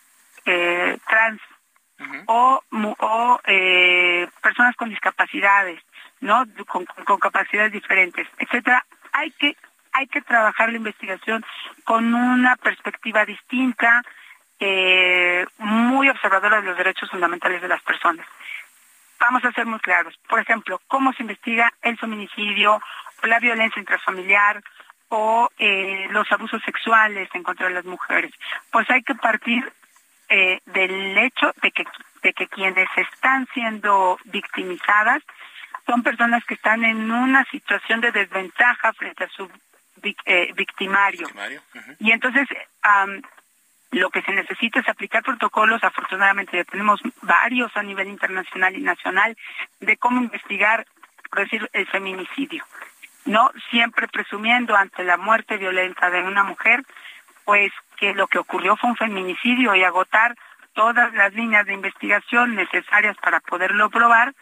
[0.45, 1.41] eh, trans
[2.27, 2.63] o,
[2.99, 5.81] o eh, personas con discapacidades,
[6.21, 6.45] ¿no?
[6.67, 8.85] Con, con, capacidades diferentes, etcétera.
[9.13, 9.57] Hay que
[9.97, 11.45] hay que trabajar la investigación
[11.85, 14.03] con una perspectiva distinta,
[15.59, 18.27] muy observadora de los derechos fundamentales de las personas
[19.25, 20.15] vamos a ser muy claros.
[20.29, 22.81] Por ejemplo, cómo se investiga el feminicidio
[23.23, 24.63] o la violencia intrafamiliar
[25.09, 28.33] o eh, los abusos sexuales en contra de las mujeres.
[28.71, 29.73] Pues hay que partir
[30.29, 31.85] eh, del hecho de que,
[32.23, 35.23] de que quienes están siendo victimizadas
[35.87, 39.51] son personas que están en una situación de desventaja frente a su
[40.03, 41.27] eh, victimario.
[41.99, 42.47] Y entonces
[44.01, 48.81] lo que se necesita es aplicar protocolos, afortunadamente ya tenemos varios a nivel internacional y
[48.81, 49.37] nacional,
[49.81, 50.87] de cómo investigar,
[51.31, 52.65] por decir, el feminicidio.
[53.25, 56.83] No siempre presumiendo ante la muerte violenta de una mujer,
[57.45, 60.35] pues que lo que ocurrió fue un feminicidio y agotar
[60.73, 64.35] todas las líneas de investigación necesarias para poderlo probar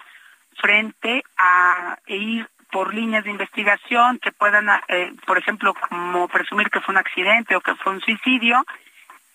[0.56, 6.80] frente a ir por líneas de investigación que puedan, eh, por ejemplo, como presumir que
[6.80, 8.64] fue un accidente o que fue un suicidio,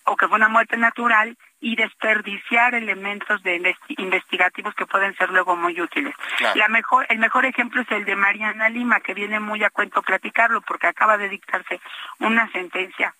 [0.07, 5.55] o que fue una muerte natural y desperdiciar elementos de investigativos que pueden ser luego
[5.55, 6.13] muy útiles.
[6.55, 10.01] La mejor, el mejor ejemplo es el de Mariana Lima, que viene muy a cuento
[10.01, 11.79] platicarlo porque acaba de dictarse
[12.19, 13.13] una sentencia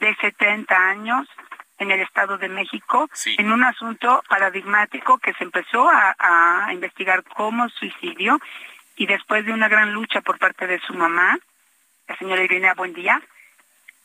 [0.00, 1.26] de 70 años
[1.78, 7.24] en el Estado de México en un asunto paradigmático que se empezó a, a investigar
[7.24, 8.38] como suicidio
[8.96, 11.38] y después de una gran lucha por parte de su mamá,
[12.06, 13.20] la señora Irina Buendía,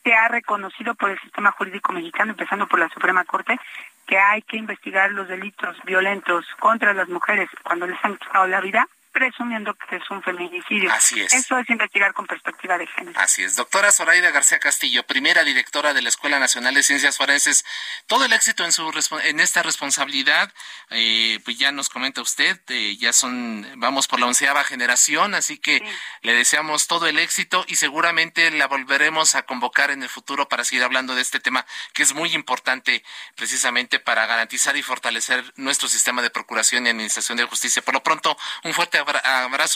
[0.03, 3.59] se ha reconocido por el sistema jurídico mexicano, empezando por la Suprema Corte,
[4.07, 8.61] que hay que investigar los delitos violentos contra las mujeres cuando les han quitado la
[8.61, 8.87] vida
[9.19, 10.89] presumiendo que es un feminicidio.
[10.93, 11.33] Así es.
[11.33, 13.19] Eso es investigar con perspectiva de género.
[13.19, 13.57] Así es.
[13.57, 17.65] Doctora Zoraida García Castillo, primera directora de la Escuela Nacional de Ciencias Forenses,
[18.07, 18.89] todo el éxito en, su,
[19.25, 20.53] en esta responsabilidad,
[20.89, 25.57] eh, pues ya nos comenta usted, eh, ya son, vamos por la onceava generación, así
[25.57, 25.83] que
[26.21, 30.63] le deseamos todo el éxito y seguramente la volveremos a convocar en el futuro para
[30.63, 33.03] seguir hablando de este tema que es muy importante
[33.35, 37.81] precisamente para garantizar y fortalecer nuestro sistema de procuración y administración de justicia.
[37.81, 39.08] Por lo pronto, un fuerte abrazo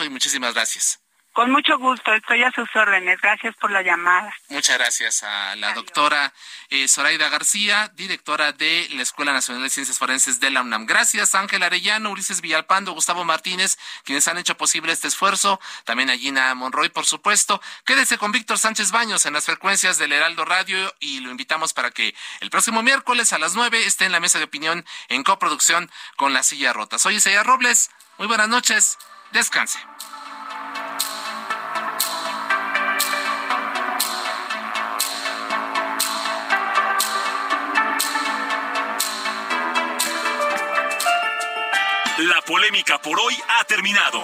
[0.04, 1.04] y muchísimas gracias.
[1.34, 3.20] Con mucho gusto, estoy a sus órdenes.
[3.20, 4.32] Gracias por la llamada.
[4.50, 6.32] Muchas gracias a la doctora
[6.70, 10.86] eh, Zoraida García, directora de la Escuela Nacional de Ciencias Forenses de la UNAM.
[10.86, 15.60] Gracias Ángel Arellano, Ulises Villalpando, Gustavo Martínez, quienes han hecho posible este esfuerzo.
[15.86, 17.60] También a Gina Monroy, por supuesto.
[17.84, 21.90] Quédese con Víctor Sánchez Baños en las frecuencias del Heraldo Radio y lo invitamos para
[21.90, 25.90] que el próximo miércoles a las nueve esté en la mesa de opinión en coproducción
[26.16, 27.00] con La Silla Rota.
[27.00, 27.90] Soy Isaiah Robles.
[28.20, 29.00] Muy buenas noches.
[29.34, 29.80] Descanse.
[42.20, 44.24] La polémica por hoy ha terminado.